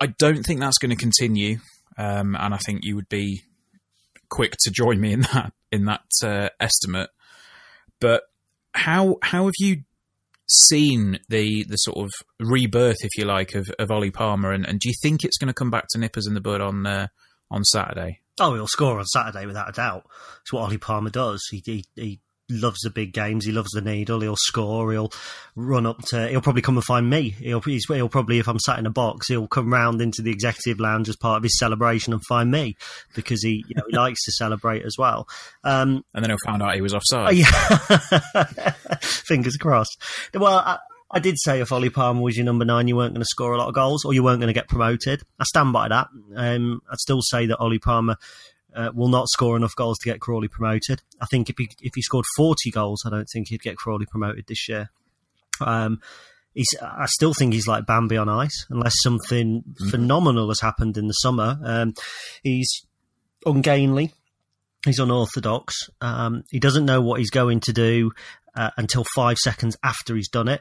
[0.00, 1.58] I don't think that's going to continue,
[1.96, 3.42] um, and I think you would be
[4.28, 7.10] quick to join me in that in that uh, estimate.
[8.00, 8.22] But
[8.72, 9.82] how how have you
[10.48, 14.78] seen the the sort of rebirth, if you like, of, of Ollie Palmer, and, and
[14.78, 17.08] do you think it's going to come back to nippers in the bud on uh,
[17.50, 18.20] on Saturday?
[18.40, 20.06] Oh, he'll score on Saturday without a doubt.
[20.42, 21.46] It's what Ollie Palmer does.
[21.50, 22.20] He he, he
[22.50, 23.44] loves the big games.
[23.44, 24.20] He loves the needle.
[24.20, 24.90] He'll score.
[24.92, 25.12] He'll
[25.54, 26.28] run up to.
[26.28, 27.30] He'll probably come and find me.
[27.30, 30.80] He'll he'll probably if I'm sat in a box, he'll come round into the executive
[30.80, 32.76] lounge as part of his celebration and find me
[33.14, 35.28] because he you know he likes to celebrate as well.
[35.64, 37.36] Um, and then he'll find out he was offside.
[37.38, 37.44] Yeah.
[39.00, 40.00] Fingers crossed.
[40.34, 40.58] Well.
[40.58, 40.78] I,
[41.10, 43.52] I did say if Ollie Palmer was your number nine, you weren't going to score
[43.52, 45.22] a lot of goals or you weren't going to get promoted.
[45.38, 46.08] I stand by that.
[46.36, 48.16] Um, I'd still say that Ollie Palmer
[48.74, 51.02] uh, will not score enough goals to get Crawley promoted.
[51.20, 54.06] I think if he if he scored forty goals, I don't think he'd get Crawley
[54.06, 54.90] promoted this year.
[55.60, 56.00] Um,
[56.54, 59.88] he's I still think he's like Bambi on ice, unless something mm-hmm.
[59.88, 61.58] phenomenal has happened in the summer.
[61.64, 61.94] Um,
[62.42, 62.68] he's
[63.46, 64.12] ungainly.
[64.84, 65.90] He's unorthodox.
[66.00, 68.12] Um, he doesn't know what he's going to do
[68.54, 70.60] uh, until five seconds after he's done it.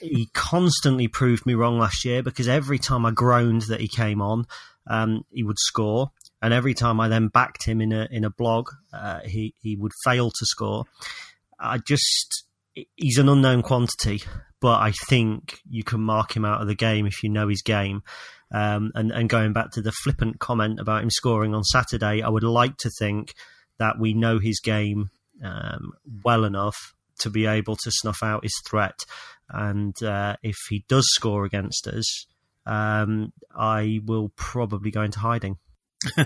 [0.00, 4.20] He constantly proved me wrong last year because every time I groaned that he came
[4.20, 4.46] on,
[4.88, 6.10] um, he would score
[6.42, 9.76] and every time I then backed him in a in a blog, uh, he he
[9.76, 10.84] would fail to score.
[11.58, 12.44] I just
[12.96, 14.22] he's an unknown quantity,
[14.60, 17.62] but I think you can mark him out of the game if you know his
[17.62, 18.02] game.
[18.52, 22.28] Um, and and going back to the flippant comment about him scoring on Saturday, I
[22.28, 23.34] would like to think
[23.78, 25.10] that we know his game
[25.44, 25.92] um,
[26.24, 29.04] well enough to be able to snuff out his threat.
[29.52, 32.26] And uh, if he does score against us,
[32.66, 35.56] um, I will probably go into hiding.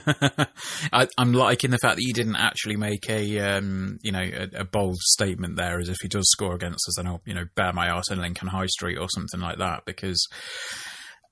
[0.92, 4.60] I, am liking the fact that you didn't actually make a, um, you know, a,
[4.60, 7.46] a, bold statement there, as if he does score against us, then I'll, you know,
[7.56, 10.24] bear my arse in Lincoln High Street or something like that, because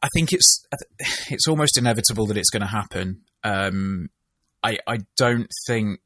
[0.02, 0.64] I think it's
[1.30, 3.22] it's almost inevitable that it's going to happen.
[3.44, 4.08] Um,
[4.62, 6.00] I I don't think.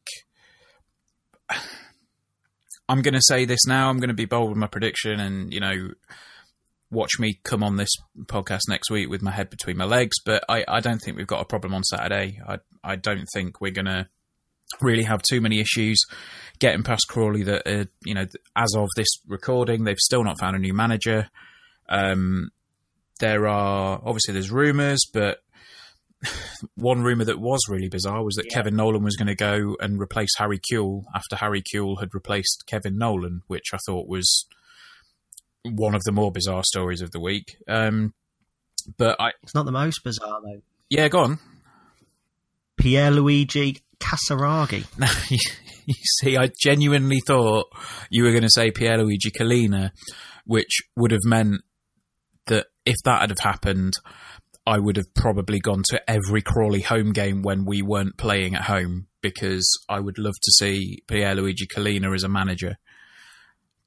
[2.89, 3.89] I'm going to say this now.
[3.89, 5.91] I'm going to be bold with my prediction, and you know,
[6.91, 7.91] watch me come on this
[8.27, 10.17] podcast next week with my head between my legs.
[10.25, 12.41] But I, I don't think we've got a problem on Saturday.
[12.47, 14.09] I I don't think we're gonna
[14.81, 16.01] really have too many issues
[16.59, 17.43] getting past Crawley.
[17.43, 21.29] That uh, you know, as of this recording, they've still not found a new manager.
[21.89, 22.51] Um,
[23.19, 25.43] there are obviously there's rumours, but
[26.75, 28.55] one rumor that was really bizarre was that yeah.
[28.55, 32.65] Kevin Nolan was going to go and replace Harry Kewell after Harry Kewell had replaced
[32.67, 34.47] Kevin Nolan, which I thought was
[35.65, 37.57] one of the more bizarre stories of the week.
[37.69, 38.15] Um,
[38.97, 40.63] but I, it's not the most bizarre though.
[40.89, 41.39] Yeah, go on.
[42.81, 44.85] Pierluigi Casiraghi.
[45.87, 47.67] you see, I genuinely thought
[48.11, 49.91] you were going to say Pierluigi Collina,
[50.45, 51.63] which would have meant
[52.47, 53.95] that if that had have happened,
[54.67, 58.63] I would have probably gone to every Crawley home game when we weren't playing at
[58.63, 62.77] home because I would love to see Pierluigi Collina as a manager.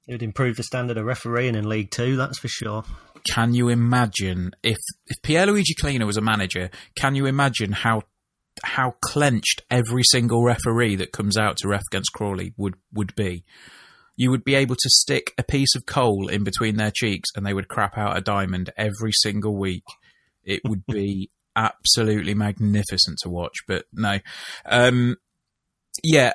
[0.07, 2.83] It would improve the standard of refereeing in League Two, that's for sure.
[3.29, 6.69] Can you imagine if if Pierluigi Collina was a manager?
[6.95, 8.03] Can you imagine how
[8.63, 13.43] how clenched every single referee that comes out to ref against Crawley would would be?
[14.15, 17.45] You would be able to stick a piece of coal in between their cheeks, and
[17.45, 19.83] they would crap out a diamond every single week.
[20.43, 23.55] It would be absolutely magnificent to watch.
[23.67, 24.19] But no,
[24.65, 25.17] um,
[26.03, 26.33] yeah.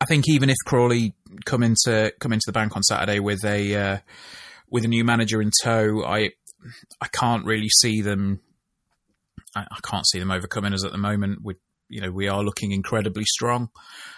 [0.00, 3.74] I think even if Crawley come into come into the bank on Saturday with a
[3.74, 3.98] uh,
[4.70, 6.30] with a new manager in tow, I
[7.00, 8.40] I can't really see them.
[9.54, 11.40] I, I, can't see them overcoming us at the moment.
[11.42, 11.54] We
[11.88, 13.70] you know we are looking incredibly strong.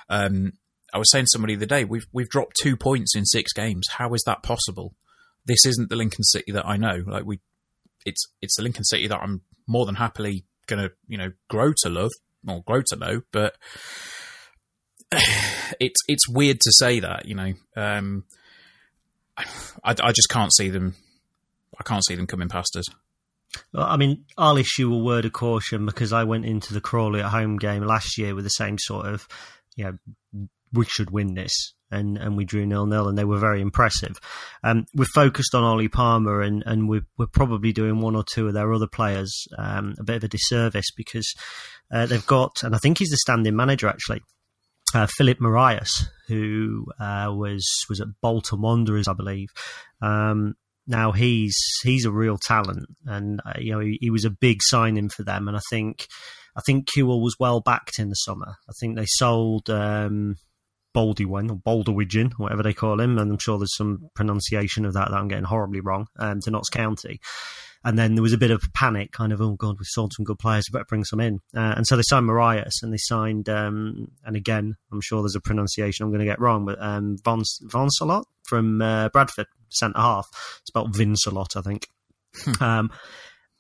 [0.08, 0.52] Um,
[0.92, 3.52] I was saying to somebody the other day we've we've dropped two points in six
[3.52, 3.88] games.
[3.88, 4.94] How is that possible?
[5.46, 7.02] This isn't the Lincoln City that I know.
[7.04, 7.40] Like we,
[8.04, 11.72] it's it's the Lincoln City that I'm more than happily going to you know grow
[11.82, 12.10] to love
[12.46, 13.56] or grow to know, but
[15.80, 17.52] it's it's weird to say that, you know.
[17.76, 18.24] Um,
[19.38, 20.94] I, I just can't see them.
[21.78, 22.84] I can't see them coming past us.
[23.74, 27.30] I mean, I'll issue a word of caution because I went into the Crawley at
[27.30, 29.28] home game last year with the same sort of,
[29.76, 33.38] you know, we should win this, and and we drew nil nil, and they were
[33.38, 34.18] very impressive.
[34.62, 38.48] Um, we're focused on Ollie Palmer, and and we're we're probably doing one or two
[38.48, 41.32] of their other players um, a bit of a disservice because
[41.90, 44.22] uh, they've got, and I think he's the standing manager actually
[44.94, 45.80] uh, Philip Morais,
[46.28, 49.48] who uh, was was at Bolton Wanderers, I believe.
[50.00, 50.54] Um,
[50.86, 54.58] now he's he's a real talent, and uh, you know he, he, was a big
[54.62, 55.48] signing for them.
[55.48, 56.06] And I think
[56.56, 58.56] I think Kewell was well backed in the summer.
[58.68, 60.36] I think they sold um,
[60.94, 65.10] Baldwin or Baldwin, whatever they call him, and I'm sure there's some pronunciation of that
[65.10, 67.20] that I'm getting horribly wrong um, to Notts County.
[67.84, 70.24] And then there was a bit of panic, kind of, oh God, we've sold some
[70.24, 71.40] good players, we better bring some in.
[71.54, 75.34] Uh, and so they signed Morais and they signed, um, and again, I'm sure there's
[75.34, 79.46] a pronunciation I'm going to get wrong, but um, Von, Von Salot from uh, Bradford,
[79.68, 80.28] centre half.
[80.60, 81.88] It's about Vincelot, I think.
[82.36, 82.62] Hmm.
[82.62, 82.90] um,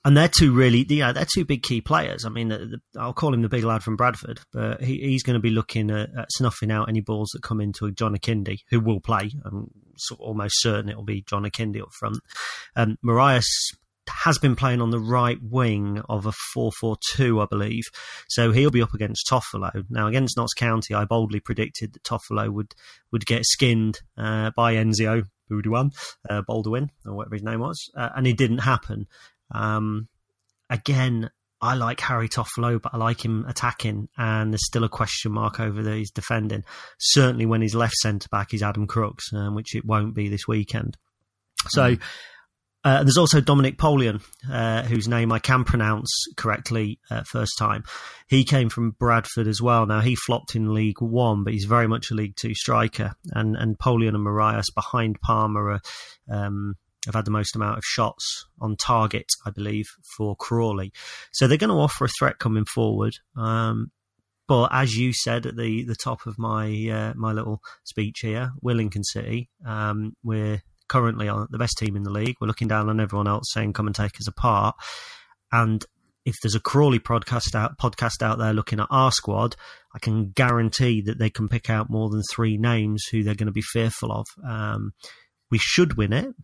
[0.04, 2.24] and they're two really, yeah, they're two big key players.
[2.24, 5.22] I mean, the, the, I'll call him the big lad from Bradford, but he, he's
[5.22, 8.58] going to be looking at, at, snuffing out any balls that come into John Akinde,
[8.70, 9.30] who will play.
[9.44, 12.18] I'm sort of almost certain it'll be John Akinde up front.
[12.74, 13.42] Um, Morais
[14.08, 17.84] has been playing on the right wing of a 4-4-2, I believe.
[18.28, 19.84] So he'll be up against Toffolo.
[19.88, 22.74] Now, against Notts County, I boldly predicted that Toffolo would,
[23.12, 25.92] would get skinned uh, by Enzio Boldewijn,
[26.28, 29.06] uh, Baldwin, or whatever his name was, uh, and it didn't happen.
[29.52, 30.08] Um,
[30.70, 31.30] again,
[31.60, 35.60] I like Harry Toffolo, but I like him attacking, and there's still a question mark
[35.60, 36.64] over that he's defending.
[36.98, 40.48] Certainly, when he's left centre back, he's Adam Crookes, um, which it won't be this
[40.48, 40.96] weekend.
[41.68, 41.96] So.
[41.96, 42.02] Mm.
[42.84, 47.84] Uh, there's also Dominic Poleon, uh, whose name I can pronounce correctly uh, first time.
[48.26, 49.86] He came from Bradford as well.
[49.86, 53.12] Now he flopped in League One, but he's very much a League Two striker.
[53.30, 55.80] And and Poleon and Morais behind Palmer are,
[56.28, 56.74] um,
[57.06, 59.86] have had the most amount of shots on target, I believe,
[60.16, 60.92] for Crawley.
[61.32, 63.14] So they're going to offer a threat coming forward.
[63.36, 63.90] Um,
[64.48, 68.50] but as you said at the, the top of my uh, my little speech here,
[68.62, 72.36] Willington City, um, we're currently on the best team in the league.
[72.40, 74.74] We're looking down on everyone else, saying come and take us apart.
[75.50, 75.84] And
[76.24, 79.56] if there's a Crawley podcast out podcast out there looking at our squad,
[79.94, 83.46] I can guarantee that they can pick out more than three names who they're going
[83.46, 84.26] to be fearful of.
[84.46, 84.92] Um,
[85.50, 86.34] we should win it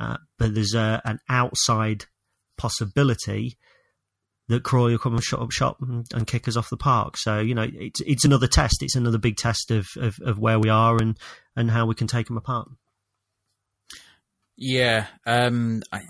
[0.00, 2.06] uh, but there's a, an outside
[2.56, 3.58] possibility
[4.48, 7.16] that Crawley will come and shut up shop and, and, kick us off the park.
[7.16, 8.82] So you know, it's it's another test.
[8.82, 11.16] It's another big test of, of, of where we are and
[11.54, 12.68] and how we can take them apart.
[14.56, 16.00] Yeah, um, I,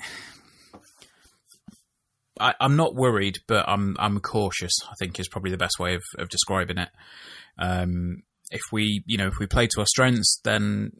[2.41, 4.73] I, am not worried, but I'm I'm cautious.
[4.89, 6.89] I think is probably the best way of, of describing it.
[7.59, 10.93] Um, if we, you know, if we play to our strengths, then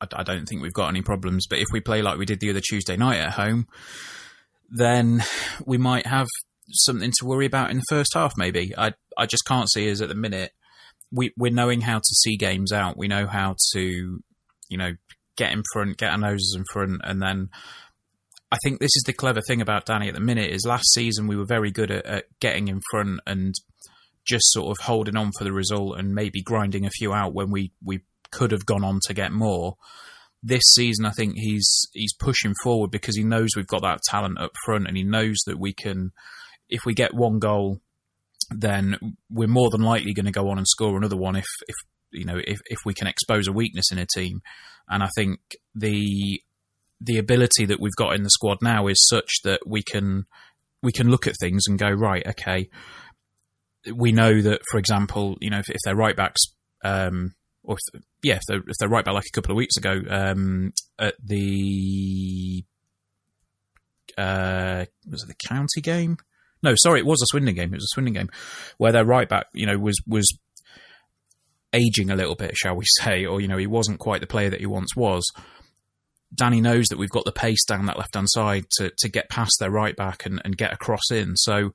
[0.00, 1.46] I, I don't think we've got any problems.
[1.46, 3.66] But if we play like we did the other Tuesday night at home,
[4.70, 5.22] then
[5.64, 6.28] we might have
[6.70, 8.32] something to worry about in the first half.
[8.36, 10.52] Maybe I I just can't see us at the minute.
[11.12, 12.96] We we're knowing how to see games out.
[12.96, 14.92] We know how to you know
[15.36, 17.50] get in front, get our noses in front, and then.
[18.52, 21.26] I think this is the clever thing about Danny at the minute is last season
[21.26, 23.52] we were very good at, at getting in front and
[24.24, 27.50] just sort of holding on for the result and maybe grinding a few out when
[27.50, 28.00] we, we
[28.34, 29.76] could have gone on to get more.
[30.42, 34.38] This season, I think he's he's pushing forward because he knows we've got that talent
[34.38, 36.12] up front, and he knows that we can.
[36.68, 37.80] If we get one goal,
[38.50, 41.36] then we're more than likely going to go on and score another one.
[41.36, 41.76] If if
[42.12, 44.42] you know if if we can expose a weakness in a team,
[44.88, 45.40] and I think
[45.74, 46.42] the
[47.00, 50.26] the ability that we've got in the squad now is such that we can
[50.82, 52.68] we can look at things and go right, okay.
[53.94, 56.42] We know that, for example, you know if, if their right backs
[56.84, 57.34] um,
[57.64, 57.76] or
[58.22, 61.14] yeah, if they're, if they're right back like a couple of weeks ago um, at
[61.22, 62.64] the
[64.16, 66.18] uh, was it the county game?
[66.62, 67.72] No, sorry, it was a Swindon game.
[67.72, 68.30] It was a Swindon game
[68.78, 70.38] where their right back, you know, was was
[71.72, 74.50] aging a little bit, shall we say, or you know, he wasn't quite the player
[74.50, 75.24] that he once was.
[76.34, 79.28] Danny knows that we've got the pace down that left hand side to to get
[79.28, 81.36] past their right back and, and get across in.
[81.36, 81.72] So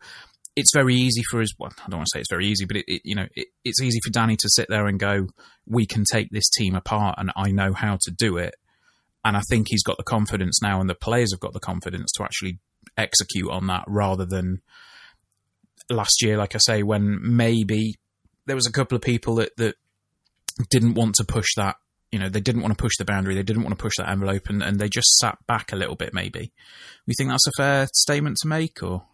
[0.56, 1.50] it's very easy for us.
[1.58, 3.48] Well, I don't want to say it's very easy, but it, it you know, it,
[3.64, 5.28] it's easy for Danny to sit there and go,
[5.66, 8.56] "We can take this team apart, and I know how to do it."
[9.24, 12.12] And I think he's got the confidence now, and the players have got the confidence
[12.14, 12.60] to actually
[12.98, 14.62] execute on that, rather than
[15.90, 17.96] last year, like I say, when maybe
[18.46, 19.76] there was a couple of people that that
[20.70, 21.78] didn't want to push that.
[22.12, 24.10] You know, they didn't want to push the boundary, they didn't want to push that
[24.10, 26.12] envelope, and, and they just sat back a little bit.
[26.12, 26.52] Maybe,
[27.06, 29.06] you think that's a fair statement to make, or?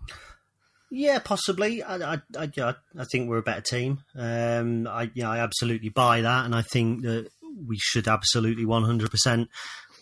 [0.92, 1.84] Yeah, possibly.
[1.84, 4.00] I, I, I, I think we're a better team.
[4.16, 7.30] Um, I, yeah, I absolutely buy that, and I think that
[7.68, 9.48] we should absolutely 100%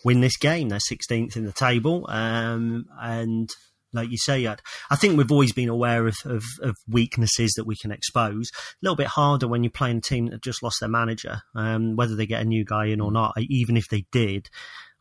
[0.04, 0.68] win this game.
[0.68, 3.48] They're 16th in the table, um, and
[3.94, 4.56] like you say, I,
[4.90, 8.50] I think we've always been aware of, of, of, weaknesses that we can expose.
[8.54, 11.94] A little bit harder when you're playing a team that just lost their manager, um,
[11.94, 13.34] whether they get a new guy in or not.
[13.38, 14.50] Even if they did,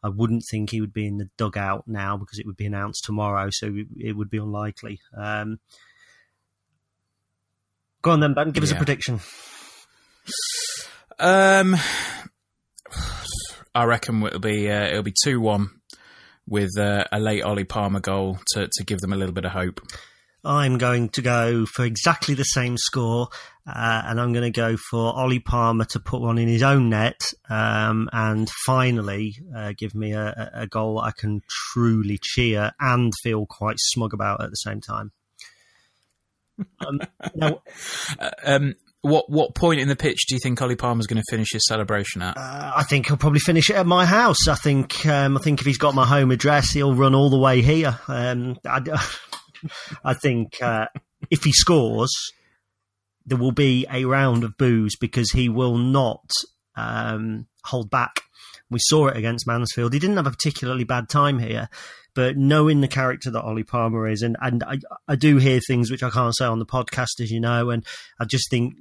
[0.04, 3.06] I wouldn't think he would be in the dugout now because it would be announced
[3.06, 5.00] tomorrow, so it would be unlikely.
[5.16, 5.60] Um,
[8.02, 8.52] go on then, Ben.
[8.52, 9.22] Give us a prediction.
[11.20, 11.78] Um,
[13.74, 15.70] I reckon it'll be uh, it'll be two one
[16.48, 19.52] with uh, a late Ollie Palmer goal to to give them a little bit of
[19.52, 19.80] hope.
[20.44, 23.30] I'm going to go for exactly the same score,
[23.66, 26.90] uh, and I'm going to go for Ollie Palmer to put one in his own
[26.90, 33.14] net, um, and finally uh, give me a, a, goal I can truly cheer and
[33.24, 35.12] feel quite smug about at the same time.
[36.86, 37.00] Um,
[37.34, 37.62] now,
[38.20, 41.32] uh, um, what what point in the pitch do you think Ollie Palmer's going to
[41.32, 42.38] finish his celebration at?
[42.38, 44.48] Uh, I think he'll probably finish it at my house.
[44.48, 47.40] I think um, I think if he's got my home address, he'll run all the
[47.40, 48.00] way here.
[48.08, 48.82] Um, I,
[50.04, 50.88] I, think uh,
[51.30, 52.12] if he scores,
[53.26, 56.32] there will be a round of boos because he will not
[56.76, 58.22] um, hold back.
[58.70, 59.94] We saw it against Mansfield.
[59.94, 61.70] He didn't have a particularly bad time here,
[62.16, 65.92] but knowing the character that Ollie Palmer is, and, and I, I do hear things
[65.92, 67.86] which I can't say on the podcast, as you know, and
[68.20, 68.74] I just think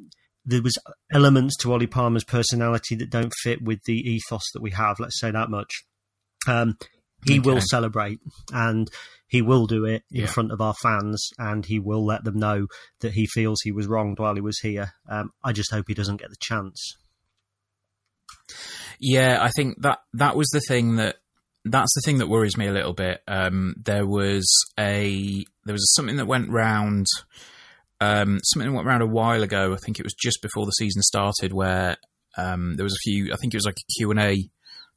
[0.45, 0.77] there was
[1.13, 4.99] elements to Ollie Palmer's personality that don't fit with the ethos that we have.
[4.99, 5.85] Let's say that much.
[6.49, 6.77] Um,
[7.27, 7.51] he okay.
[7.51, 8.21] will celebrate
[8.53, 8.91] and
[9.29, 10.27] he will do it in yeah.
[10.27, 12.67] front of our fans and he will let them know
[13.01, 14.93] that he feels he was wronged while he was here.
[15.09, 16.97] Um, I just hope he doesn't get the chance.
[19.01, 21.17] Yeah, I think that that was the thing that
[21.65, 23.23] that's the thing that worries me a little bit.
[23.27, 24.47] Um, there was
[24.79, 27.07] a there was something that went round.
[28.01, 29.73] Um, something that went around a while ago.
[29.73, 31.97] I think it was just before the season started, where
[32.37, 33.33] um, there was a few.
[33.33, 34.51] I think it was like a Q and A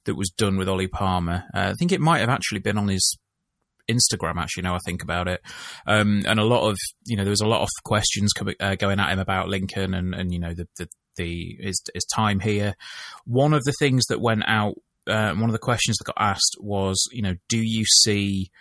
[0.05, 1.45] that was done with Ollie Palmer.
[1.53, 3.17] Uh, I think it might have actually been on his
[3.89, 4.37] Instagram.
[4.37, 5.41] Actually, now I think about it,
[5.85, 8.75] um, and a lot of you know there was a lot of questions coming, uh,
[8.75, 10.87] going at him about Lincoln and and you know the, the
[11.17, 12.75] the his, his time here.
[13.25, 14.75] One of the things that went out
[15.07, 18.51] uh, one of the questions that got asked was, you know, do you see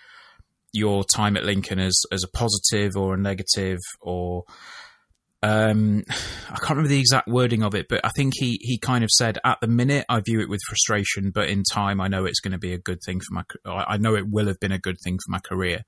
[0.72, 4.45] your time at Lincoln as as a positive or a negative or
[5.45, 6.03] um,
[6.51, 9.11] I can't remember the exact wording of it, but I think he he kind of
[9.11, 12.40] said, "At the minute, I view it with frustration, but in time, I know it's
[12.40, 13.45] going to be a good thing for my.
[13.66, 15.84] I know it will have been a good thing for my career."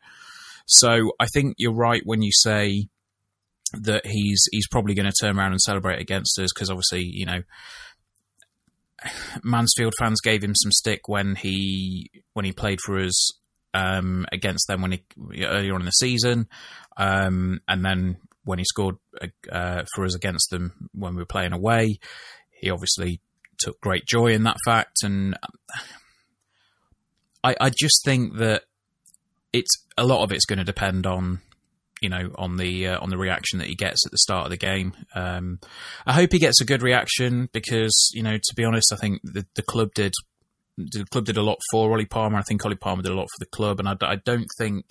[0.66, 2.88] So I think you're right when you say
[3.72, 7.24] that he's he's probably going to turn around and celebrate against us because obviously, you
[7.24, 7.42] know,
[9.42, 13.32] Mansfield fans gave him some stick when he when he played for us
[13.72, 16.48] um, against them when he earlier on in the season,
[16.96, 18.16] um, and then
[18.46, 18.96] when he scored
[19.50, 21.98] uh, for us against them when we were playing away,
[22.50, 23.20] he obviously
[23.58, 25.36] took great joy in that fact, and
[27.44, 28.62] I, I just think that
[29.52, 31.40] it's a lot of it's going to depend on
[32.00, 34.50] you know on the uh, on the reaction that he gets at the start of
[34.50, 34.92] the game.
[35.14, 35.60] Um,
[36.06, 39.20] I hope he gets a good reaction because you know to be honest, I think
[39.22, 40.12] the, the club did
[40.76, 42.38] the club did a lot for Ollie Palmer.
[42.38, 44.84] I think Ollie Palmer did a lot for the club, and I, I don't think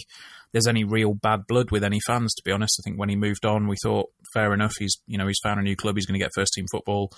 [0.55, 2.33] there's any real bad blood with any fans.
[2.33, 4.71] To be honest, I think when he moved on, we thought fair enough.
[4.79, 5.97] He's you know he's found a new club.
[5.97, 7.11] He's going to get first team football.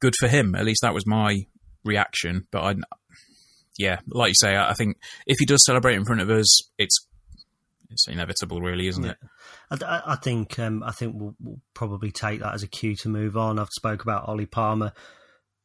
[0.00, 0.54] Good for him.
[0.54, 1.44] At least that was my
[1.84, 2.46] reaction.
[2.50, 2.74] But I,
[3.78, 7.06] yeah, like you say, I think if he does celebrate in front of us, it's
[7.90, 9.12] it's inevitable, really, isn't yeah.
[9.70, 9.82] it?
[9.82, 13.10] I, I think um, I think we'll, we'll, probably take that as a cue to
[13.10, 13.58] move on.
[13.58, 14.94] I've spoke about Ollie Palmer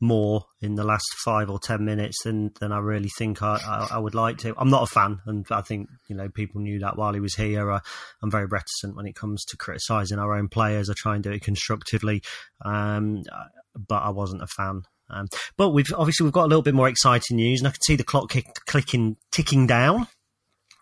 [0.03, 3.95] more in the last five or ten minutes than than I really think I, I,
[3.95, 4.53] I would like to.
[4.57, 7.35] I'm not a fan, and I think you know people knew that while he was
[7.35, 7.71] here.
[7.71, 7.79] I,
[8.21, 10.89] am very reticent when it comes to criticising our own players.
[10.89, 12.21] I try and do it constructively,
[12.63, 13.23] um,
[13.75, 14.83] but I wasn't a fan.
[15.09, 15.27] Um,
[15.57, 17.95] but we've obviously we've got a little bit more exciting news, and I can see
[17.95, 20.07] the clock kick, clicking ticking down.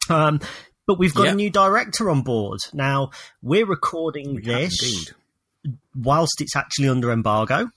[0.09, 0.39] Um,
[0.87, 1.33] but we've got yep.
[1.33, 2.59] a new director on board.
[2.73, 3.11] Now,
[3.41, 5.13] we're recording we this
[5.95, 7.69] whilst it's actually under embargo,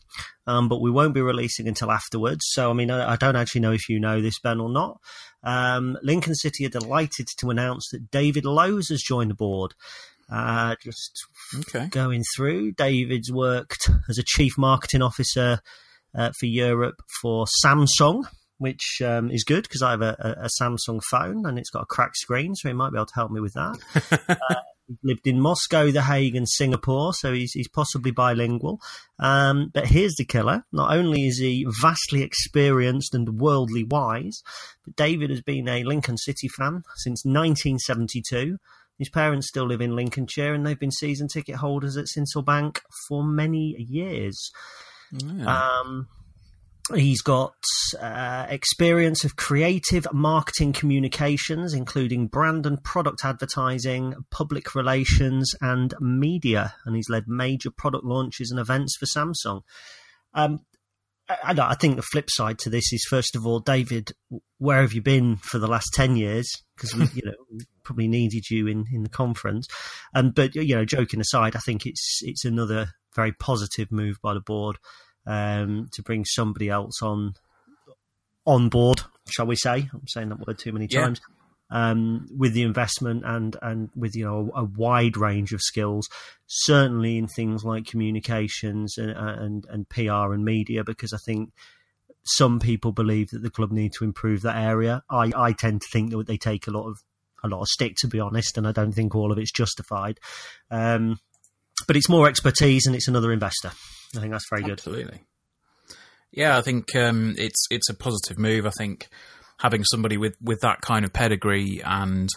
[0.46, 2.40] um, but we won't be releasing until afterwards.
[2.50, 4.98] So, I mean, I, I don't actually know if you know this, Ben, or not.
[5.42, 9.74] Um, Lincoln City are delighted to announce that David Lowes has joined the board.
[10.30, 11.86] Uh, just okay.
[11.88, 15.60] going through, David's worked as a chief marketing officer
[16.14, 18.24] uh, for Europe for Samsung
[18.58, 21.86] which um, is good because I have a, a, Samsung phone and it's got a
[21.86, 23.78] cracked screen, so he might be able to help me with that.
[24.28, 24.54] uh,
[25.02, 28.80] lived in Moscow, The Hague, and Singapore, so he's, he's possibly bilingual.
[29.18, 34.42] Um, but here's the killer: not only is he vastly experienced and worldly wise,
[34.84, 38.58] but David has been a Lincoln City fan since 1972.
[38.98, 42.80] His parents still live in Lincolnshire, and they've been season ticket holders at Sincil Bank
[43.08, 44.50] for many years.
[45.12, 45.80] Yeah.
[45.80, 46.08] Um,
[46.92, 47.54] He's got
[47.98, 56.74] uh, experience of creative marketing communications, including brand and product advertising, public relations, and media.
[56.84, 59.62] And he's led major product launches and events for Samsung.
[60.34, 60.60] Um,
[61.26, 64.12] I, I, think the flip side to this is, first of all, David,
[64.58, 66.50] where have you been for the last ten years?
[66.76, 69.66] Because we, you know, probably needed you in, in the conference.
[70.14, 74.34] Um, but you know, joking aside, I think it's it's another very positive move by
[74.34, 74.76] the board
[75.26, 77.34] um, to bring somebody else on
[78.46, 79.88] on board, shall we say?
[79.92, 81.02] I'm saying that word too many Yeah.
[81.02, 81.20] times.
[81.70, 86.08] Um, with the investment and and with you know a, a wide range of skills,
[86.46, 91.52] certainly in things like communications and, and and PR and media, because I think
[92.24, 95.02] some people believe that the club need to improve that area.
[95.10, 96.98] I, I tend to think that they take a lot of
[97.42, 100.20] a lot of stick, to be honest, and I don't think all of it's justified.
[100.70, 101.18] Um,
[101.84, 103.70] but it's more expertise and it's another investor.
[104.16, 104.78] I think that's very good.
[104.78, 105.20] Absolutely.
[106.32, 108.66] Yeah, I think um, it's it's a positive move.
[108.66, 109.08] I think
[109.58, 112.28] having somebody with, with that kind of pedigree and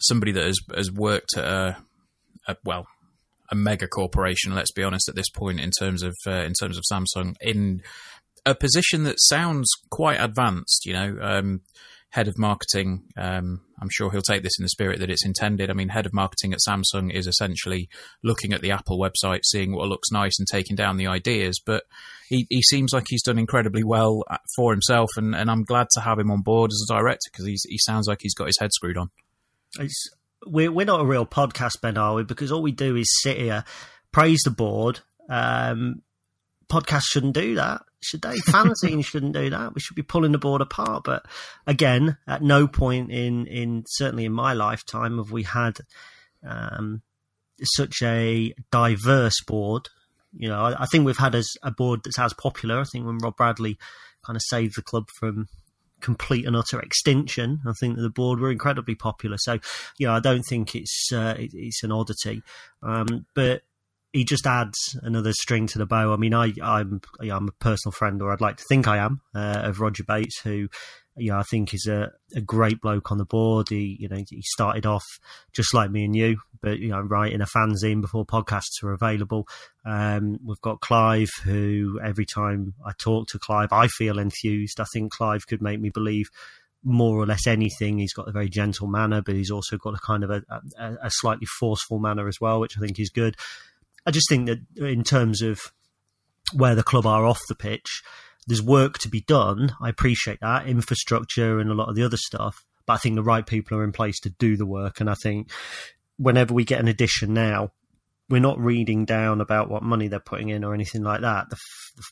[0.00, 1.76] somebody that has has worked at a,
[2.48, 2.86] a well
[3.50, 4.54] a mega corporation.
[4.54, 7.82] Let's be honest at this point in terms of uh, in terms of Samsung in
[8.44, 10.86] a position that sounds quite advanced.
[10.86, 11.60] You know, um,
[12.12, 13.02] head of marketing.
[13.16, 15.70] Um, I'm sure he'll take this in the spirit that it's intended.
[15.70, 17.88] I mean, head of marketing at Samsung is essentially
[18.22, 21.58] looking at the Apple website, seeing what looks nice, and taking down the ideas.
[21.58, 21.84] But
[22.28, 25.86] he, he seems like he's done incredibly well uh, for himself, and, and I'm glad
[25.94, 28.58] to have him on board as a director because he sounds like he's got his
[28.58, 29.10] head screwed on.
[29.78, 30.10] It's,
[30.46, 32.24] we're, we're not a real podcast, Ben, are we?
[32.24, 33.64] Because all we do is sit here,
[34.12, 35.00] praise the board.
[35.30, 36.02] Um,
[36.68, 38.36] podcasts shouldn't do that, should they?
[38.48, 39.74] Fanzines shouldn't do that.
[39.74, 41.04] We should be pulling the board apart.
[41.04, 41.26] But
[41.66, 45.78] again, at no point in, in certainly in my lifetime have we had
[46.46, 47.02] um,
[47.62, 49.88] such a diverse board.
[50.34, 52.80] You know, I, I think we've had as a board that's as popular.
[52.80, 53.78] I think when Rob Bradley
[54.24, 55.48] kind of saved the club from
[56.02, 57.60] complete and utter extinction.
[57.66, 59.36] I think that the board were incredibly popular.
[59.38, 59.58] So,
[59.98, 62.42] you know, I don't think it's uh, it, it's an oddity,
[62.82, 63.62] um, but
[64.12, 66.12] he just adds another string to the bow.
[66.12, 69.22] I mean, I, I'm I'm a personal friend, or I'd like to think I am,
[69.34, 70.68] uh, of Roger Bates, who
[71.16, 73.70] you know I think is a, a great bloke on the board.
[73.70, 75.04] He you know he started off
[75.54, 79.46] just like me and you, but you know writing a fanzine before podcasts were available.
[79.86, 84.78] Um, we've got Clive, who every time I talk to Clive, I feel enthused.
[84.78, 86.26] I think Clive could make me believe
[86.84, 87.98] more or less anything.
[87.98, 90.42] He's got a very gentle manner, but he's also got a kind of a,
[90.78, 93.36] a, a slightly forceful manner as well, which I think is good.
[94.06, 95.60] I just think that in terms of
[96.52, 98.02] where the club are off the pitch,
[98.46, 99.74] there's work to be done.
[99.80, 103.22] I appreciate that infrastructure and a lot of the other stuff, but I think the
[103.22, 105.00] right people are in place to do the work.
[105.00, 105.50] And I think
[106.16, 107.70] whenever we get an addition now,
[108.28, 111.50] we're not reading down about what money they're putting in or anything like that.
[111.50, 111.56] The,
[111.96, 112.02] the,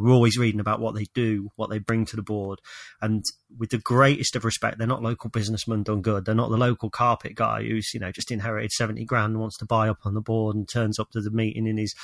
[0.00, 2.60] we're always reading about what they do, what they bring to the board.
[3.00, 3.24] And
[3.58, 6.24] with the greatest of respect, they're not local businessmen done good.
[6.24, 9.58] They're not the local carpet guy who's, you know, just inherited 70 grand and wants
[9.58, 11.94] to buy up on the board and turns up to the meeting in his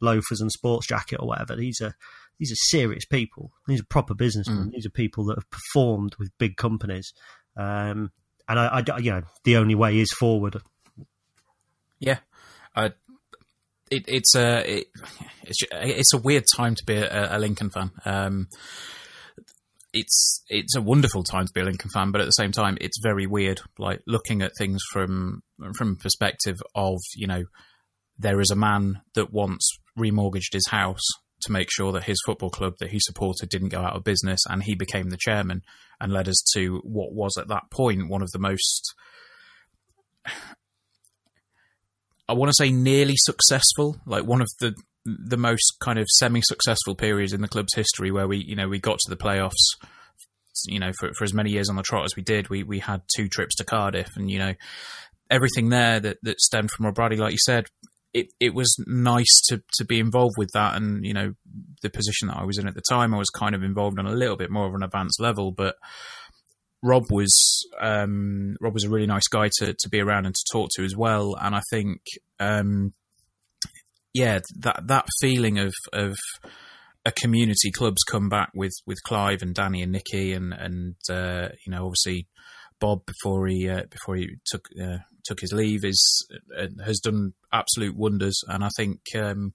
[0.00, 1.54] loafers and sports jacket or whatever.
[1.54, 1.94] These are,
[2.38, 3.52] these are serious people.
[3.68, 4.68] These are proper businessmen.
[4.68, 4.72] Mm.
[4.72, 7.12] These are people that have performed with big companies.
[7.56, 8.10] Um,
[8.48, 10.56] and I, I, you know, the only way is forward.
[12.00, 12.18] Yeah.
[12.74, 12.92] I,
[13.90, 14.86] it, it's a it,
[15.42, 17.90] it's it's a weird time to be a, a Lincoln fan.
[18.04, 18.48] Um,
[19.92, 22.78] it's it's a wonderful time to be a Lincoln fan, but at the same time,
[22.80, 23.60] it's very weird.
[23.78, 25.42] Like looking at things from
[25.74, 27.44] from perspective of you know,
[28.18, 29.68] there is a man that once
[29.98, 31.06] remortgaged his house
[31.42, 34.40] to make sure that his football club that he supported didn't go out of business,
[34.48, 35.62] and he became the chairman
[36.00, 38.94] and led us to what was at that point one of the most
[42.30, 44.72] I want to say nearly successful, like one of the
[45.04, 48.78] the most kind of semi-successful periods in the club's history, where we you know we
[48.78, 49.76] got to the playoffs.
[50.66, 52.78] You know, for for as many years on the trot as we did, we we
[52.78, 54.54] had two trips to Cardiff, and you know
[55.28, 57.66] everything there that that stemmed from Rob Bradley, like you said.
[58.14, 61.34] It it was nice to to be involved with that, and you know
[61.82, 64.06] the position that I was in at the time, I was kind of involved on
[64.06, 65.76] a little bit more of an advanced level, but
[66.82, 70.44] Rob was um, Rob was a really nice guy to to be around and to
[70.52, 72.00] talk to as well, and I think
[72.38, 72.92] um,
[74.14, 76.16] yeah that that feeling of of
[77.04, 81.48] a community club's come back with with Clive and Danny and Nikki and and uh,
[81.66, 82.26] you know obviously
[82.80, 86.26] Bob before he uh, before he took uh, took his leave is
[86.58, 89.52] uh, has done absolute wonders, and I think um,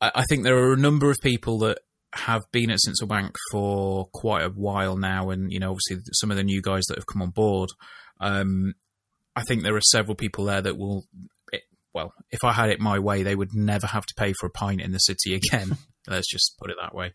[0.00, 1.78] I, I think there are a number of people that
[2.14, 6.30] have been at Sincil Bank for quite a while now, and you know, obviously some
[6.30, 7.70] of the new guys that have come on board.
[8.20, 8.74] Um,
[9.36, 11.04] I think there are several people there that will.
[11.52, 11.62] It,
[11.94, 14.50] well, if I had it my way, they would never have to pay for a
[14.50, 15.76] pint in the city again.
[16.08, 17.12] Let's just put it that way.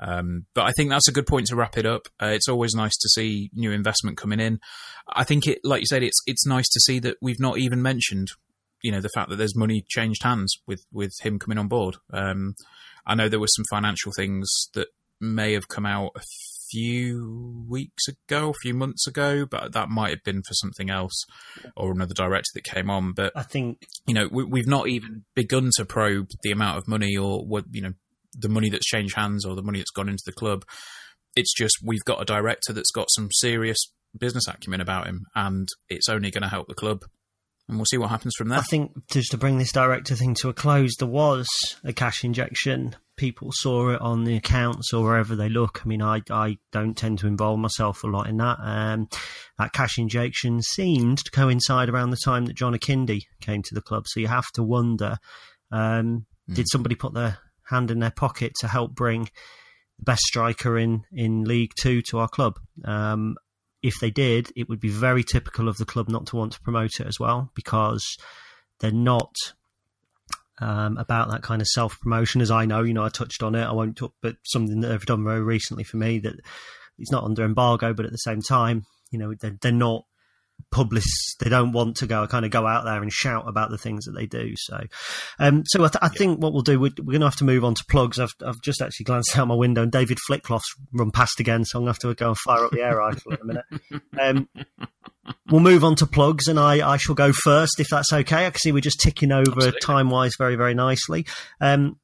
[0.00, 2.02] Um, but I think that's a good point to wrap it up.
[2.22, 4.60] Uh, it's always nice to see new investment coming in.
[5.08, 7.82] I think it, like you said, it's it's nice to see that we've not even
[7.82, 8.28] mentioned,
[8.82, 11.96] you know, the fact that there's money changed hands with with him coming on board.
[12.12, 12.54] Um,
[13.08, 14.88] I know there were some financial things that
[15.20, 16.20] may have come out a
[16.70, 21.24] few weeks ago, a few months ago, but that might have been for something else
[21.76, 23.12] or another director that came on.
[23.12, 26.86] But I think you know we, have not even begun to probe the amount of
[26.86, 27.94] money or what you know
[28.34, 30.64] the money that's changed hands or the money that's gone into the club.
[31.34, 33.78] It's just we've got a director that's got some serious
[34.18, 37.04] business acumen about him, and it's only going to help the club.
[37.68, 38.58] And we'll see what happens from there.
[38.58, 41.46] I think just to bring this director thing to a close, there was
[41.84, 42.96] a cash injection.
[43.16, 45.82] People saw it on the accounts or wherever they look.
[45.84, 48.56] I mean, I, I don't tend to involve myself a lot in that.
[48.62, 49.08] Um,
[49.58, 53.82] that cash injection seemed to coincide around the time that John Akinde came to the
[53.82, 54.04] club.
[54.06, 55.18] So you have to wonder
[55.70, 56.54] um, mm.
[56.54, 59.24] did somebody put their hand in their pocket to help bring
[59.98, 62.58] the best striker in, in League Two to our club?
[62.84, 63.36] Um,
[63.82, 66.60] if they did, it would be very typical of the club not to want to
[66.60, 68.04] promote it as well because
[68.80, 69.32] they're not
[70.60, 72.40] um, about that kind of self promotion.
[72.40, 73.64] As I know, you know, I touched on it.
[73.64, 76.34] I won't talk, but something that they've done very recently for me that
[76.98, 80.04] it's not under embargo, but at the same time, you know, they're, they're not
[80.70, 81.04] public
[81.40, 84.04] they don't want to go kind of go out there and shout about the things
[84.04, 84.54] that they do.
[84.56, 84.80] So
[85.38, 87.64] um, so I, th- I, think what we'll do we're, we're, gonna have to move
[87.64, 88.18] on to plugs.
[88.18, 91.78] I've, I've just actually glanced out my window and David Flitcroft's run past again so
[91.78, 93.64] I'm gonna have to go and fire up the air rifle in a minute.
[94.20, 94.48] Um,
[95.50, 98.46] we'll move on to plugs and I, I shall go first if that's okay.
[98.46, 101.26] I can see we're just ticking over time wise very very nicely.
[101.60, 101.98] Um,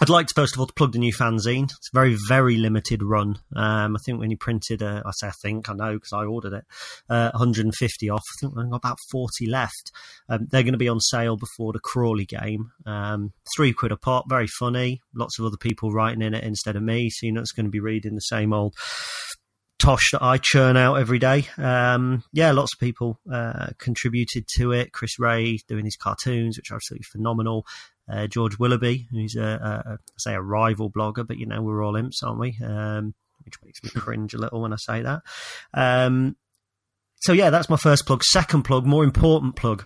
[0.00, 1.64] I'd like to first of all to plug the new fanzine.
[1.64, 3.38] It's a very, very limited run.
[3.54, 6.24] Um, I think when you printed, uh, I say I think I know because I
[6.24, 6.64] ordered it,
[7.10, 8.22] uh, 150 off.
[8.22, 9.92] I think we've got about 40 left.
[10.28, 12.72] Um, they're going to be on sale before the Crawley game.
[12.86, 15.02] Um, three quid a pop, very funny.
[15.14, 17.66] Lots of other people writing in it instead of me, so you know it's going
[17.66, 18.74] to be reading the same old
[19.82, 21.48] tosh that I churn out every day.
[21.58, 24.92] Um, yeah, lots of people uh, contributed to it.
[24.92, 27.66] Chris Ray doing his cartoons, which are absolutely phenomenal.
[28.10, 31.84] Uh, George Willoughby, who's a, a, a, say a rival blogger, but you know we're
[31.84, 32.56] all imps, aren't we?
[32.64, 35.22] Um, which makes me cringe a little when I say that.
[35.74, 36.36] Um,
[37.20, 38.24] so yeah, that's my first plug.
[38.24, 39.84] Second plug, more important plug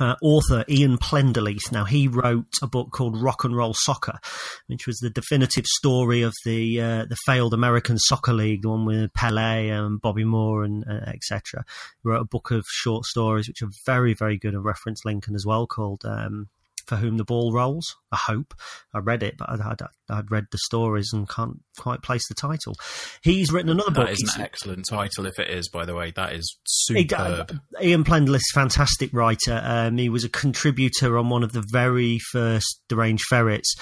[0.00, 1.70] uh, author Ian Plenderleith.
[1.70, 4.18] Now, he wrote a book called Rock and Roll Soccer,
[4.66, 8.86] which was the definitive story of the uh, the failed American Soccer League, the one
[8.86, 11.64] with Pele and Bobby Moore and uh, etc.
[12.02, 15.34] He wrote a book of short stories, which are very, very good, and reference Lincoln
[15.34, 16.48] as well, called um,
[16.90, 17.94] for whom the ball rolls.
[18.10, 18.52] I hope
[18.92, 19.80] I read it, but I'd, I'd,
[20.10, 22.74] I'd, read the stories and can't quite place the title.
[23.22, 24.06] He's written another that book.
[24.06, 25.68] That is an excellent title, if it is.
[25.68, 27.52] By the way, that is superb.
[27.78, 29.62] He, uh, Ian Plenderleith, fantastic writer.
[29.62, 33.76] Um, he was a contributor on one of the very first Deranged Ferrets.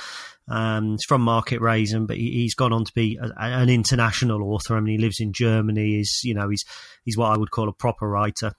[0.50, 4.52] Um, he's from Market Rasen, but he, has gone on to be a, an international
[4.52, 4.76] author.
[4.76, 5.96] I mean, he lives in Germany.
[5.96, 6.64] He's, you know, he's
[7.06, 8.52] he's what I would call a proper writer.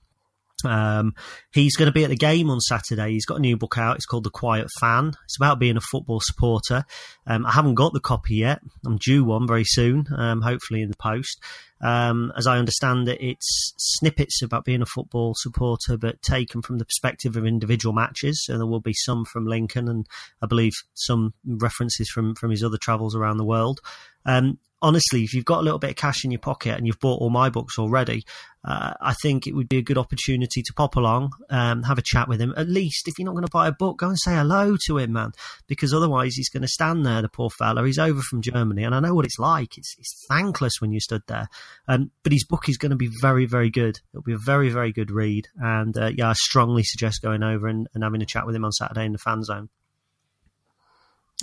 [0.66, 1.14] Um,
[1.54, 3.12] he's going to be at the game on Saturday.
[3.12, 3.96] He's got a new book out.
[3.96, 5.14] It's called The Quiet Fan.
[5.26, 6.86] It's about being a football supporter.
[7.28, 8.62] Um, I haven't got the copy yet.
[8.86, 11.42] I'm due one very soon, um, hopefully in the post.
[11.82, 16.78] Um, as I understand it, it's snippets about being a football supporter, but taken from
[16.78, 18.44] the perspective of individual matches.
[18.46, 20.08] So there will be some from Lincoln, and
[20.42, 23.80] I believe some references from from his other travels around the world.
[24.26, 27.00] Um, honestly, if you've got a little bit of cash in your pocket and you've
[27.00, 28.24] bought all my books already,
[28.64, 32.04] uh, I think it would be a good opportunity to pop along, um, have a
[32.04, 32.54] chat with him.
[32.58, 34.98] At least, if you're not going to buy a book, go and say hello to
[34.98, 35.32] him, man,
[35.68, 37.86] because otherwise he's going to stand there, the poor fella.
[37.86, 39.78] He's over from Germany, and I know what it's like.
[39.78, 41.48] It's, it's thankless when you stood there.
[41.88, 44.00] Um, but his book is going to be very, very good.
[44.14, 45.48] It'll be a very, very good read.
[45.60, 48.66] And uh, yeah, I strongly suggest going over and, and having a chat with him
[48.66, 49.70] on Saturday in the fan zone.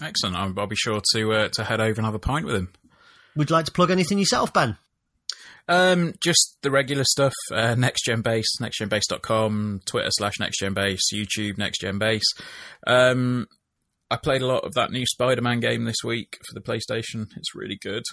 [0.03, 0.37] Excellent.
[0.37, 2.73] I'll, I'll be sure to uh, to head over and have a pint with him.
[3.35, 4.77] Would you like to plug anything yourself, Ben?
[5.69, 7.35] Um, just the regular stuff.
[7.53, 12.33] Uh, Next Gen Base, nextgenbase.com, Twitter slash Next Gen Base, YouTube Next Gen Base.
[12.87, 13.47] Um,
[14.11, 17.27] I played a lot of that new Spider Man game this week for the PlayStation.
[17.37, 18.05] It's really good.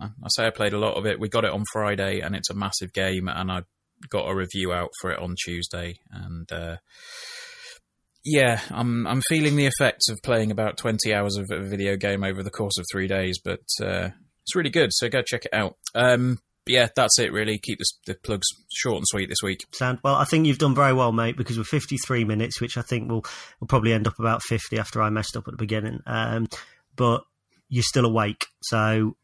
[0.00, 1.20] I say I played a lot of it.
[1.20, 3.62] We got it on Friday, and it's a massive game, and I
[4.08, 6.76] got a review out for it on Tuesday, and uh,
[8.24, 12.22] yeah, I'm I'm feeling the effects of playing about 20 hours of a video game
[12.24, 14.10] over the course of three days, but uh,
[14.42, 14.90] it's really good.
[14.92, 15.76] So go check it out.
[15.94, 17.32] Um, yeah, that's it.
[17.32, 19.64] Really, keep the, the, plugs short and sweet this week.
[19.80, 20.14] Well.
[20.14, 21.36] I think you've done very well, mate.
[21.36, 23.24] Because we're 53 minutes, which I think will
[23.60, 26.00] will probably end up about 50 after I messed up at the beginning.
[26.06, 26.46] Um,
[26.94, 27.22] but
[27.68, 29.16] you're still awake, so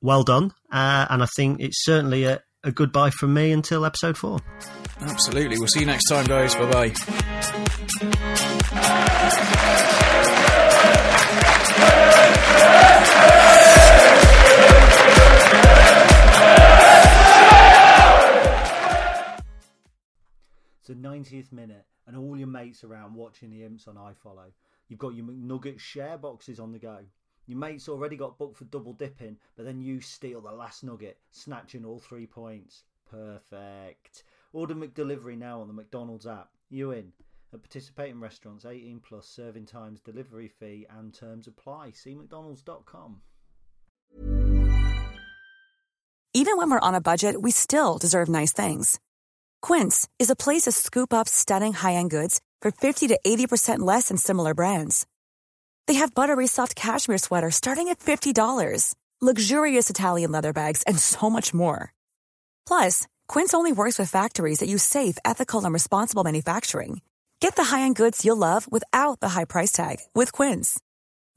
[0.00, 0.52] well done.
[0.70, 4.40] Uh, and I think it's certainly a, a goodbye from me until episode four.
[5.00, 5.58] Absolutely.
[5.58, 6.54] We'll see you next time, guys.
[6.54, 7.98] Bye bye.
[20.80, 24.50] It's the 90th minute, and all your mates around watching the imps on iFollow.
[24.88, 26.98] You've got your McNugget share boxes on the go.
[27.48, 31.16] Your mate's already got booked for double dipping, but then you steal the last nugget,
[31.30, 32.84] snatching all three points.
[33.10, 34.22] Perfect.
[34.52, 36.50] Order McDelivery now on the McDonald's app.
[36.68, 37.12] You in?
[37.54, 41.92] At participating restaurants, 18 plus serving times, delivery fee, and terms apply.
[41.92, 43.22] See McDonald's.com.
[46.34, 49.00] Even when we're on a budget, we still deserve nice things.
[49.62, 53.78] Quince is a place to scoop up stunning high end goods for 50 to 80%
[53.78, 55.06] less than similar brands.
[55.88, 61.30] They have buttery soft cashmere sweaters starting at $50, luxurious Italian leather bags, and so
[61.30, 61.94] much more.
[62.66, 67.00] Plus, Quince only works with factories that use safe, ethical, and responsible manufacturing.
[67.40, 70.78] Get the high-end goods you'll love without the high price tag with Quince.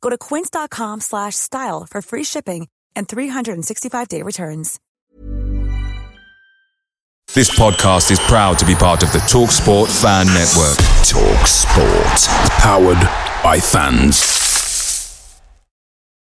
[0.01, 4.79] Go to quince.com/style for free shipping and 365-day returns.
[7.33, 10.75] This podcast is proud to be part of the TalkSport Fan Network.
[11.07, 12.27] Talk Sport.
[12.59, 12.99] Powered
[13.41, 14.40] by fans.